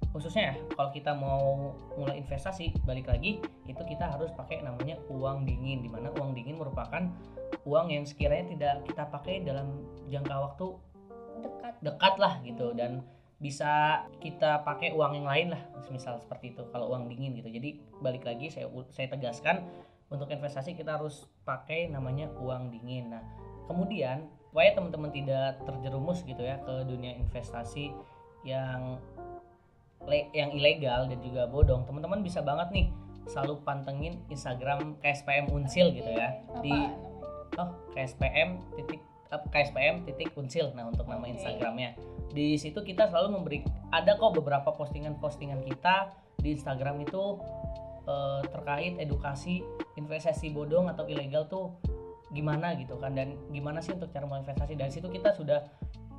khususnya 0.08 0.52
ya 0.52 0.72
kalau 0.72 0.88
kita 0.90 1.12
mau 1.12 1.72
mulai 1.94 2.16
investasi 2.16 2.72
balik 2.82 3.04
lagi 3.06 3.36
itu 3.66 3.82
kita 3.82 4.08
harus 4.08 4.32
pakai 4.32 4.60
namanya 4.60 4.96
uang 5.08 5.44
dingin. 5.44 5.84
Di 5.84 5.90
mana 5.90 6.08
uang 6.12 6.32
dingin 6.32 6.56
merupakan 6.56 7.12
uang 7.62 7.86
yang 7.90 8.04
sekiranya 8.04 8.46
tidak 8.48 8.74
kita 8.84 9.04
pakai 9.06 9.42
dalam 9.42 9.68
jangka 10.06 10.32
waktu 10.34 10.66
dekat. 11.42 11.74
Dekat 11.82 12.14
lah 12.20 12.34
gitu 12.44 12.72
dan 12.72 13.04
bisa 13.36 14.00
kita 14.16 14.64
pakai 14.64 14.96
uang 14.96 15.20
yang 15.20 15.28
lain 15.28 15.46
lah 15.52 15.60
misal 15.92 16.16
seperti 16.16 16.56
itu 16.56 16.64
kalau 16.72 16.88
uang 16.92 17.08
dingin 17.12 17.36
gitu. 17.36 17.52
Jadi 17.52 17.80
balik 18.00 18.24
lagi 18.24 18.48
saya 18.48 18.68
saya 18.88 19.12
tegaskan 19.12 19.68
untuk 20.08 20.30
investasi 20.32 20.72
kita 20.72 20.96
harus 20.96 21.28
pakai 21.44 21.92
namanya 21.92 22.32
uang 22.40 22.72
dingin. 22.72 23.12
Nah 23.12 23.22
kemudian 23.68 24.24
supaya 24.56 24.72
teman-teman 24.72 25.12
tidak 25.12 25.60
terjerumus 25.68 26.24
gitu 26.24 26.40
ya 26.40 26.56
ke 26.64 26.88
dunia 26.88 27.12
investasi 27.20 27.92
yang 28.40 28.96
yang 30.32 30.48
ilegal 30.56 31.12
dan 31.12 31.20
juga 31.20 31.44
bodong? 31.44 31.84
Teman-teman 31.84 32.24
bisa 32.24 32.40
banget 32.40 32.72
nih 32.72 32.86
selalu 33.28 33.60
pantengin 33.68 34.22
Instagram 34.32 34.96
KSPM 35.04 35.52
Unsil 35.52 35.92
gitu 35.92 36.08
ya. 36.08 36.40
Apa 36.48 36.64
di 36.64 36.72
oh 37.60 37.70
KSPM 37.92 38.64
titik 38.80 39.04
KSPM 39.28 40.06
titik 40.06 40.32
unsil 40.38 40.72
nah 40.72 40.86
untuk 40.88 41.06
nama. 41.10 41.26
Instagramnya. 41.26 41.98
Di 42.30 42.56
situ 42.60 42.82
kita 42.82 43.10
selalu 43.10 43.40
memberi 43.40 43.58
ada 43.90 44.14
kok 44.14 44.36
beberapa 44.36 44.70
postingan-postingan 44.74 45.66
kita 45.66 46.14
di 46.38 46.54
Instagram 46.54 47.02
itu 47.02 47.40
eh, 48.06 48.42
terkait 48.46 48.94
edukasi 49.02 49.64
investasi 49.96 50.52
bodong 50.52 50.92
atau 50.92 51.08
ilegal 51.08 51.48
tuh 51.48 51.74
gimana 52.34 52.74
gitu 52.74 52.98
kan 52.98 53.14
dan 53.14 53.38
gimana 53.54 53.78
sih 53.80 53.94
untuk 53.94 54.10
cara 54.10 54.26
menginvestasi. 54.26 54.74
Dari 54.74 54.92
situ 54.92 55.08
kita 55.08 55.34
sudah 55.34 55.62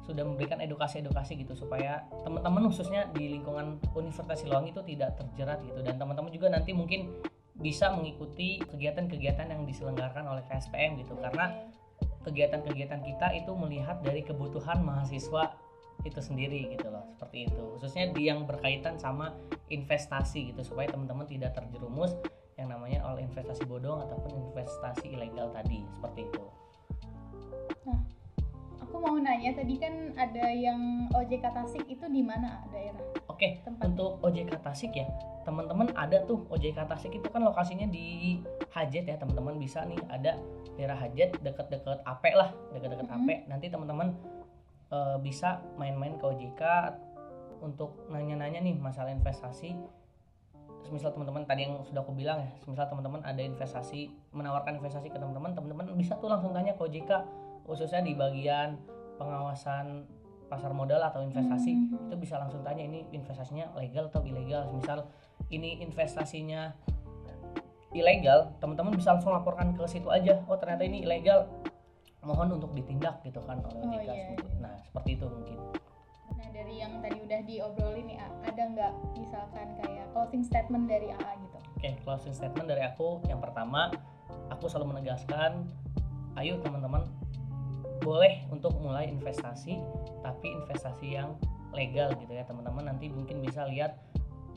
sudah 0.08 0.24
memberikan 0.24 0.64
edukasi-edukasi 0.64 1.44
gitu 1.44 1.52
supaya 1.52 2.08
teman-teman 2.24 2.72
khususnya 2.72 3.12
di 3.12 3.28
lingkungan 3.36 3.76
Universitas 3.92 4.40
Siloam 4.40 4.64
itu 4.64 4.80
tidak 4.88 5.20
terjerat 5.20 5.60
gitu. 5.68 5.84
Dan 5.84 6.00
teman-teman 6.00 6.32
juga 6.32 6.48
nanti 6.48 6.72
mungkin 6.72 7.12
bisa 7.60 7.92
mengikuti 7.92 8.64
kegiatan-kegiatan 8.64 9.52
yang 9.52 9.68
diselenggarakan 9.68 10.32
oleh 10.32 10.44
KSPM 10.48 10.96
gitu. 11.04 11.12
Karena 11.20 11.52
kegiatan-kegiatan 12.28 13.00
kita 13.08 13.28
itu 13.40 13.52
melihat 13.56 14.04
dari 14.04 14.20
kebutuhan 14.20 14.84
mahasiswa 14.84 15.56
itu 16.04 16.20
sendiri 16.20 16.76
gitu 16.76 16.92
loh 16.92 17.08
seperti 17.16 17.48
itu. 17.48 17.64
Khususnya 17.80 18.12
di 18.12 18.28
yang 18.28 18.44
berkaitan 18.44 19.00
sama 19.00 19.32
investasi 19.72 20.52
gitu 20.54 20.62
supaya 20.68 20.92
teman-teman 20.92 21.26
tidak 21.26 21.56
terjerumus 21.56 22.14
yang 22.60 22.68
namanya 22.68 23.02
oleh 23.08 23.24
investasi 23.24 23.64
bodong 23.64 24.04
ataupun 24.04 24.52
investasi 24.52 25.16
ilegal 25.16 25.50
tadi 25.56 25.88
seperti 25.96 26.28
itu. 26.28 26.44
Aku 28.88 29.04
mau 29.04 29.20
nanya 29.20 29.52
tadi 29.52 29.76
kan 29.76 30.16
ada 30.16 30.48
yang 30.52 31.12
OJK 31.12 31.44
Tasik 31.44 31.86
itu 31.92 32.06
di 32.08 32.24
mana 32.24 32.64
daerah 32.72 33.04
oke 33.38 33.50
tempat. 33.62 33.86
untuk 33.94 34.18
OJK 34.26 34.52
Tasik 34.66 34.98
ya 34.98 35.06
teman-teman 35.46 35.94
ada 35.94 36.26
tuh 36.26 36.44
OJK 36.50 36.90
Tasik 36.90 37.14
itu 37.14 37.30
kan 37.30 37.46
lokasinya 37.46 37.86
di 37.86 38.42
Hajet 38.74 39.06
ya 39.06 39.16
teman-teman 39.16 39.62
bisa 39.62 39.86
nih 39.86 40.02
ada 40.10 40.42
daerah 40.74 40.98
Hajet 40.98 41.38
deket-deket 41.46 42.02
AP 42.02 42.24
lah 42.34 42.50
deket-deket 42.74 43.06
Mhm. 43.06 43.16
AP 43.16 43.30
nanti 43.46 43.66
teman-teman 43.70 44.18
eh, 44.90 45.18
bisa 45.22 45.62
main-main 45.78 46.18
ke 46.18 46.26
OJK 46.26 46.64
untuk 47.62 48.08
nanya-nanya 48.08 48.62
nih 48.62 48.78
masalah 48.78 49.12
investasi. 49.12 49.76
Misal 50.88 51.12
teman-teman 51.12 51.44
tadi 51.44 51.68
yang 51.68 51.84
sudah 51.84 52.00
aku 52.00 52.16
bilang 52.16 52.40
ya 52.40 52.50
misal 52.64 52.88
teman-teman 52.88 53.20
ada 53.28 53.44
investasi 53.44 54.08
menawarkan 54.32 54.80
investasi 54.80 55.12
ke 55.12 55.20
teman-teman 55.20 55.52
teman-teman 55.52 55.92
bisa 56.00 56.16
tuh 56.16 56.32
langsung 56.32 56.56
tanya 56.56 56.80
ke 56.80 56.82
OJK 56.88 57.12
khususnya 57.68 58.00
di 58.00 58.16
bagian 58.16 58.80
pengawasan 59.20 60.08
pasar 60.48 60.72
modal 60.72 61.00
atau 61.02 61.20
investasi 61.22 61.72
Hmm. 61.76 62.08
itu 62.08 62.16
bisa 62.18 62.36
langsung 62.36 62.64
tanya 62.64 62.82
ini 62.82 63.04
investasinya 63.12 63.72
legal 63.76 64.08
atau 64.08 64.24
ilegal 64.24 64.72
misal 64.72 65.08
ini 65.50 65.80
investasinya 65.80 66.72
ilegal 67.92 68.52
teman-teman 68.60 68.94
bisa 68.94 69.16
langsung 69.16 69.32
laporkan 69.32 69.74
ke 69.74 69.84
situ 69.86 70.08
aja 70.08 70.44
oh 70.46 70.56
ternyata 70.56 70.84
ini 70.84 71.04
ilegal 71.04 71.48
mohon 72.20 72.52
untuk 72.54 72.72
ditindak 72.72 73.24
gitu 73.24 73.40
kan 73.44 73.64
oleh 73.64 73.80
Oh, 73.80 73.92
OJK 73.94 74.04
iya, 74.04 74.14
seperti 74.28 74.34
itu. 74.36 74.46
iya. 74.46 74.60
nah 74.60 74.74
seperti 74.82 75.10
itu 75.14 75.26
mungkin 75.28 75.58
Nah 76.38 76.50
dari 76.54 76.76
yang 76.78 77.02
tadi 77.02 77.18
udah 77.18 77.42
diobrolin 77.42 78.06
nih, 78.06 78.18
ada 78.22 78.62
nggak 78.62 78.94
misalkan 79.18 79.74
kayak 79.74 80.06
closing 80.14 80.46
statement 80.46 80.86
dari 80.86 81.10
AA 81.10 81.34
gitu? 81.42 81.58
Oke, 81.74 81.90
closing 82.06 82.30
statement 82.30 82.70
dari 82.70 82.86
aku 82.86 83.26
yang 83.26 83.42
pertama, 83.42 83.90
aku 84.54 84.70
selalu 84.70 84.94
menegaskan, 84.94 85.66
ayo 86.38 86.62
teman-teman 86.62 87.10
boleh 88.02 88.46
untuk 88.54 88.78
mulai 88.78 89.10
investasi, 89.10 89.80
tapi 90.22 90.48
investasi 90.54 91.18
yang 91.18 91.38
legal 91.74 92.14
gitu 92.18 92.34
ya 92.34 92.44
teman-teman. 92.46 92.90
Nanti 92.90 93.10
mungkin 93.10 93.42
bisa 93.42 93.66
lihat 93.68 93.98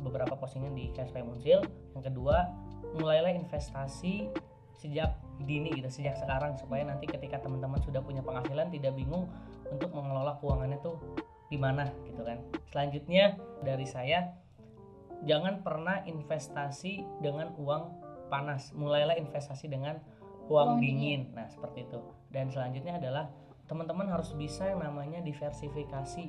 beberapa 0.01 0.37
postingan 0.37 0.73
di 0.73 0.93
KSP 0.93 1.21
Munsil. 1.25 1.61
Yang 1.97 2.13
kedua, 2.13 2.49
mulailah 2.97 3.33
investasi 3.37 4.33
sejak 4.81 5.13
dini 5.45 5.77
gitu, 5.77 5.93
sejak 5.93 6.17
sekarang 6.17 6.57
supaya 6.57 6.89
nanti 6.89 7.05
ketika 7.05 7.37
teman-teman 7.41 7.81
sudah 7.85 8.01
punya 8.01 8.25
penghasilan 8.25 8.73
tidak 8.73 8.97
bingung 8.97 9.29
untuk 9.69 9.93
mengelola 9.93 10.41
keuangannya 10.41 10.81
tuh 10.81 10.97
di 11.53 11.61
mana 11.61 11.89
gitu 12.09 12.25
kan. 12.25 12.41
Selanjutnya 12.73 13.37
dari 13.61 13.85
saya 13.85 14.33
jangan 15.29 15.61
pernah 15.61 16.01
investasi 16.09 17.21
dengan 17.21 17.53
uang 17.61 17.83
panas. 18.33 18.73
Mulailah 18.73 19.21
investasi 19.21 19.69
dengan 19.69 20.01
uang, 20.51 20.83
dingin. 20.83 21.31
Nah, 21.31 21.47
seperti 21.47 21.87
itu. 21.87 21.99
Dan 22.29 22.51
selanjutnya 22.51 22.99
adalah 22.99 23.31
teman-teman 23.71 24.11
harus 24.11 24.35
bisa 24.35 24.67
yang 24.67 24.83
namanya 24.83 25.23
diversifikasi 25.23 26.27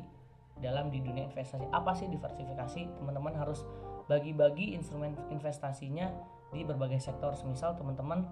dalam 0.62 0.94
di 0.94 1.02
dunia 1.02 1.26
investasi. 1.26 1.66
Apa 1.74 1.98
sih 1.98 2.06
diversifikasi? 2.06 3.02
Teman-teman 3.02 3.34
harus 3.34 3.66
bagi-bagi 4.06 4.78
instrumen 4.78 5.18
investasinya 5.34 6.14
di 6.54 6.62
berbagai 6.62 7.02
sektor. 7.02 7.34
Semisal 7.34 7.74
teman-teman 7.74 8.30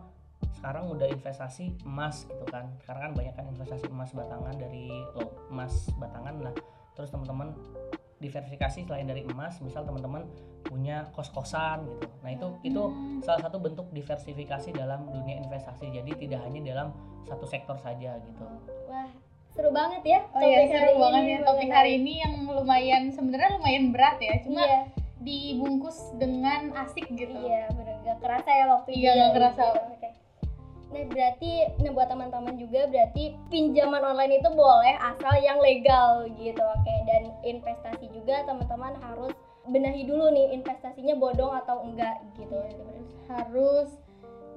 sekarang 0.55 0.87
udah 0.93 1.09
investasi 1.09 1.73
emas 1.83 2.29
gitu 2.29 2.45
kan. 2.47 2.69
Sekarang 2.85 3.11
kan 3.11 3.13
banyak 3.17 3.33
kan 3.33 3.45
investasi 3.49 3.89
emas 3.89 4.13
batangan 4.13 4.55
dari 4.55 4.87
lo 5.17 5.49
emas 5.49 5.89
batangan 5.97 6.35
lah. 6.45 6.53
Terus 6.93 7.09
teman-teman 7.09 7.55
diversifikasi 8.19 8.83
selain 8.83 9.07
dari 9.07 9.23
emas, 9.23 9.57
misal 9.59 9.83
teman-teman 9.83 10.27
punya 10.61 11.07
kos-kosan 11.11 11.87
gitu. 11.87 12.07
Nah, 12.19 12.29
itu 12.29 12.47
itu 12.61 12.83
Hmm. 12.83 13.23
salah 13.23 13.41
satu 13.41 13.57
bentuk 13.57 13.87
diversifikasi 13.89 14.69
dalam 14.71 15.07
dunia 15.07 15.39
investasi. 15.39 15.87
Jadi 15.89 16.27
tidak 16.27 16.43
hanya 16.43 16.59
dalam 16.61 16.87
satu 17.23 17.47
sektor 17.47 17.79
saja 17.79 18.19
gitu. 18.19 18.43
Wah, 18.85 19.07
seru 19.49 19.71
banget 19.71 20.03
ya. 20.03 20.19
Oh 20.31 20.39
iya 20.39 20.67
seru 20.67 20.77
hari 20.77 20.93
banget 20.95 21.21
ini 21.21 21.31
ya 21.31 21.39
topik 21.41 21.71
hari 21.71 21.91
ini 21.95 22.13
yang 22.19 22.33
lumayan 22.45 23.03
sebenarnya 23.09 23.49
lumayan 23.55 23.85
berat 23.95 24.17
ya, 24.19 24.35
cuma 24.43 24.61
Iya, 24.61 24.79
dibungkus 25.19 26.15
dengan 26.15 26.71
asik 26.75 27.07
gitu. 27.11 27.35
iya, 27.43 27.67
bener 27.71 27.99
gak 28.03 28.19
kerasa 28.23 28.49
ya 28.51 28.65
waktu 28.67 28.89
Iya, 28.95 29.11
nggak 29.15 29.31
kerasa. 29.35 29.63
Oke. 29.91 29.98
Nah 30.89 31.05
berarti, 31.05 31.51
nah 31.77 31.91
buat 31.91 32.07
teman-teman 32.07 32.57
juga 32.57 32.85
berarti 32.85 33.37
pinjaman 33.47 34.01
online 34.03 34.41
itu 34.41 34.49
boleh 34.49 34.97
asal 34.97 35.37
yang 35.37 35.61
legal 35.61 36.25
gitu, 36.33 36.59
oke. 36.59 36.95
Dan 37.05 37.29
investasi 37.43 38.09
juga 38.09 38.41
teman-teman 38.43 38.97
harus 38.99 39.33
benahi 39.63 40.01
dulu 40.03 40.29
nih 40.29 40.49
investasinya 40.51 41.13
bodong 41.13 41.53
atau 41.55 41.85
enggak 41.85 42.17
gitu. 42.33 42.57
Terus 42.57 43.05
harus 43.27 43.89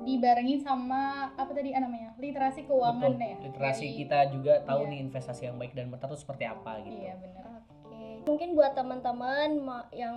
dibarengin 0.03 0.59
sama 0.59 1.31
apa 1.37 1.53
tadi 1.53 1.71
namanya 1.71 2.11
literasi 2.17 2.65
keuangan 2.65 3.13
Betul. 3.13 3.29
ya. 3.29 3.37
Literasi 3.45 3.85
Dari- 3.85 3.99
kita 4.01 4.19
juga 4.33 4.53
tahu 4.65 4.81
Iya. 4.83 4.91
nih 4.91 4.99
investasi 5.01 5.43
yang 5.47 5.57
baik 5.57 5.73
dan 5.73 5.87
benar 5.89 6.09
itu 6.09 6.19
seperti 6.19 6.45
apa 6.45 6.81
gitu. 6.81 6.97
Iya 6.97 7.15
benar. 7.21 7.45
Oke, 7.87 8.03
mungkin 8.25 8.49
buat 8.57 8.73
teman-teman 8.73 9.49
ma- 9.61 9.87
yang 9.93 10.17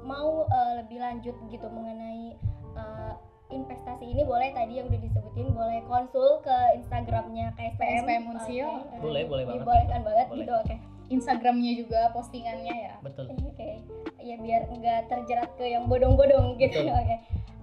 mau 0.00 0.46
eh, 0.46 0.72
lebih 0.80 1.02
lanjut 1.02 1.34
gitu 1.50 1.66
mengenai 1.68 2.38
investasi 3.50 4.04
ini 4.10 4.22
boleh 4.26 4.50
tadi 4.50 4.82
yang 4.82 4.90
udah 4.90 5.00
disebutin 5.00 5.48
boleh 5.54 5.80
konsul 5.86 6.42
ke 6.42 6.56
Instagramnya 6.82 7.54
KSPM. 7.54 8.02
KSPM 8.02 8.24
Unsil. 8.34 8.68
Oke. 8.82 8.96
Boleh, 8.98 9.22
boleh 9.26 9.44
banget. 9.46 9.62
Dibolehkan 9.62 10.00
banget 10.02 10.26
Boleh. 10.26 10.40
gitu, 10.42 10.52
oke. 10.58 10.76
Instagramnya 11.06 11.72
juga 11.78 12.00
postingannya 12.10 12.74
ya. 12.74 12.94
Betul. 12.98 13.30
Oke, 13.30 13.86
ya 14.18 14.36
biar 14.42 14.66
nggak 14.74 15.00
terjerat 15.06 15.50
ke 15.54 15.64
yang 15.70 15.86
bodong-bodong 15.86 16.58
gitu. 16.58 16.82
Oke. 16.90 17.16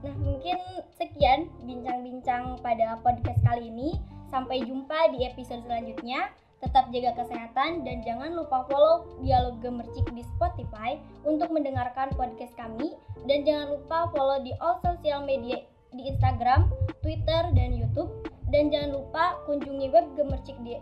Nah 0.04 0.15
mungkin 0.19 0.60
sekian 0.96 1.52
bincang-bincang 1.67 2.60
pada 2.63 3.00
podcast 3.04 3.39
kali 3.43 3.67
ini. 3.67 4.00
Sampai 4.32 4.63
jumpa 4.65 5.13
di 5.13 5.28
episode 5.28 5.62
selanjutnya. 5.67 6.32
Tetap 6.63 6.96
jaga 6.96 7.12
kesehatan 7.19 7.84
dan 7.84 8.00
jangan 8.08 8.39
lupa 8.39 8.63
follow 8.72 9.04
Dialog 9.19 9.60
Gemercik 9.60 10.08
di 10.15 10.24
Spotify 10.24 10.96
untuk 11.28 11.52
mendengarkan 11.52 12.08
podcast 12.15 12.56
kami. 12.56 12.96
Dan 13.28 13.43
jangan 13.43 13.76
lupa 13.76 14.08
follow 14.15 14.39
di 14.39 14.56
all 14.63 14.80
sosial 14.80 15.28
media 15.28 15.60
di 15.93 16.10
Instagram, 16.10 16.69
Twitter, 16.99 17.53
dan 17.53 17.73
YouTube. 17.73 18.12
Dan 18.49 18.69
jangan 18.69 19.01
lupa 19.01 19.41
kunjungi 19.49 19.89
web 19.89 20.13
Gemercik 20.13 20.58
di 20.62 20.77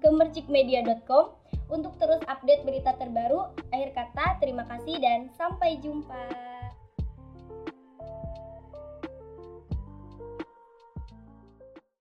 gemercikmedia.com 0.00 1.36
untuk 1.68 1.96
terus 2.00 2.20
update 2.28 2.64
berita 2.64 2.96
terbaru. 2.96 3.52
Akhir 3.72 3.92
kata, 3.92 4.40
terima 4.40 4.64
kasih 4.68 5.00
dan 5.00 5.28
sampai 5.36 5.80
jumpa. 5.80 6.53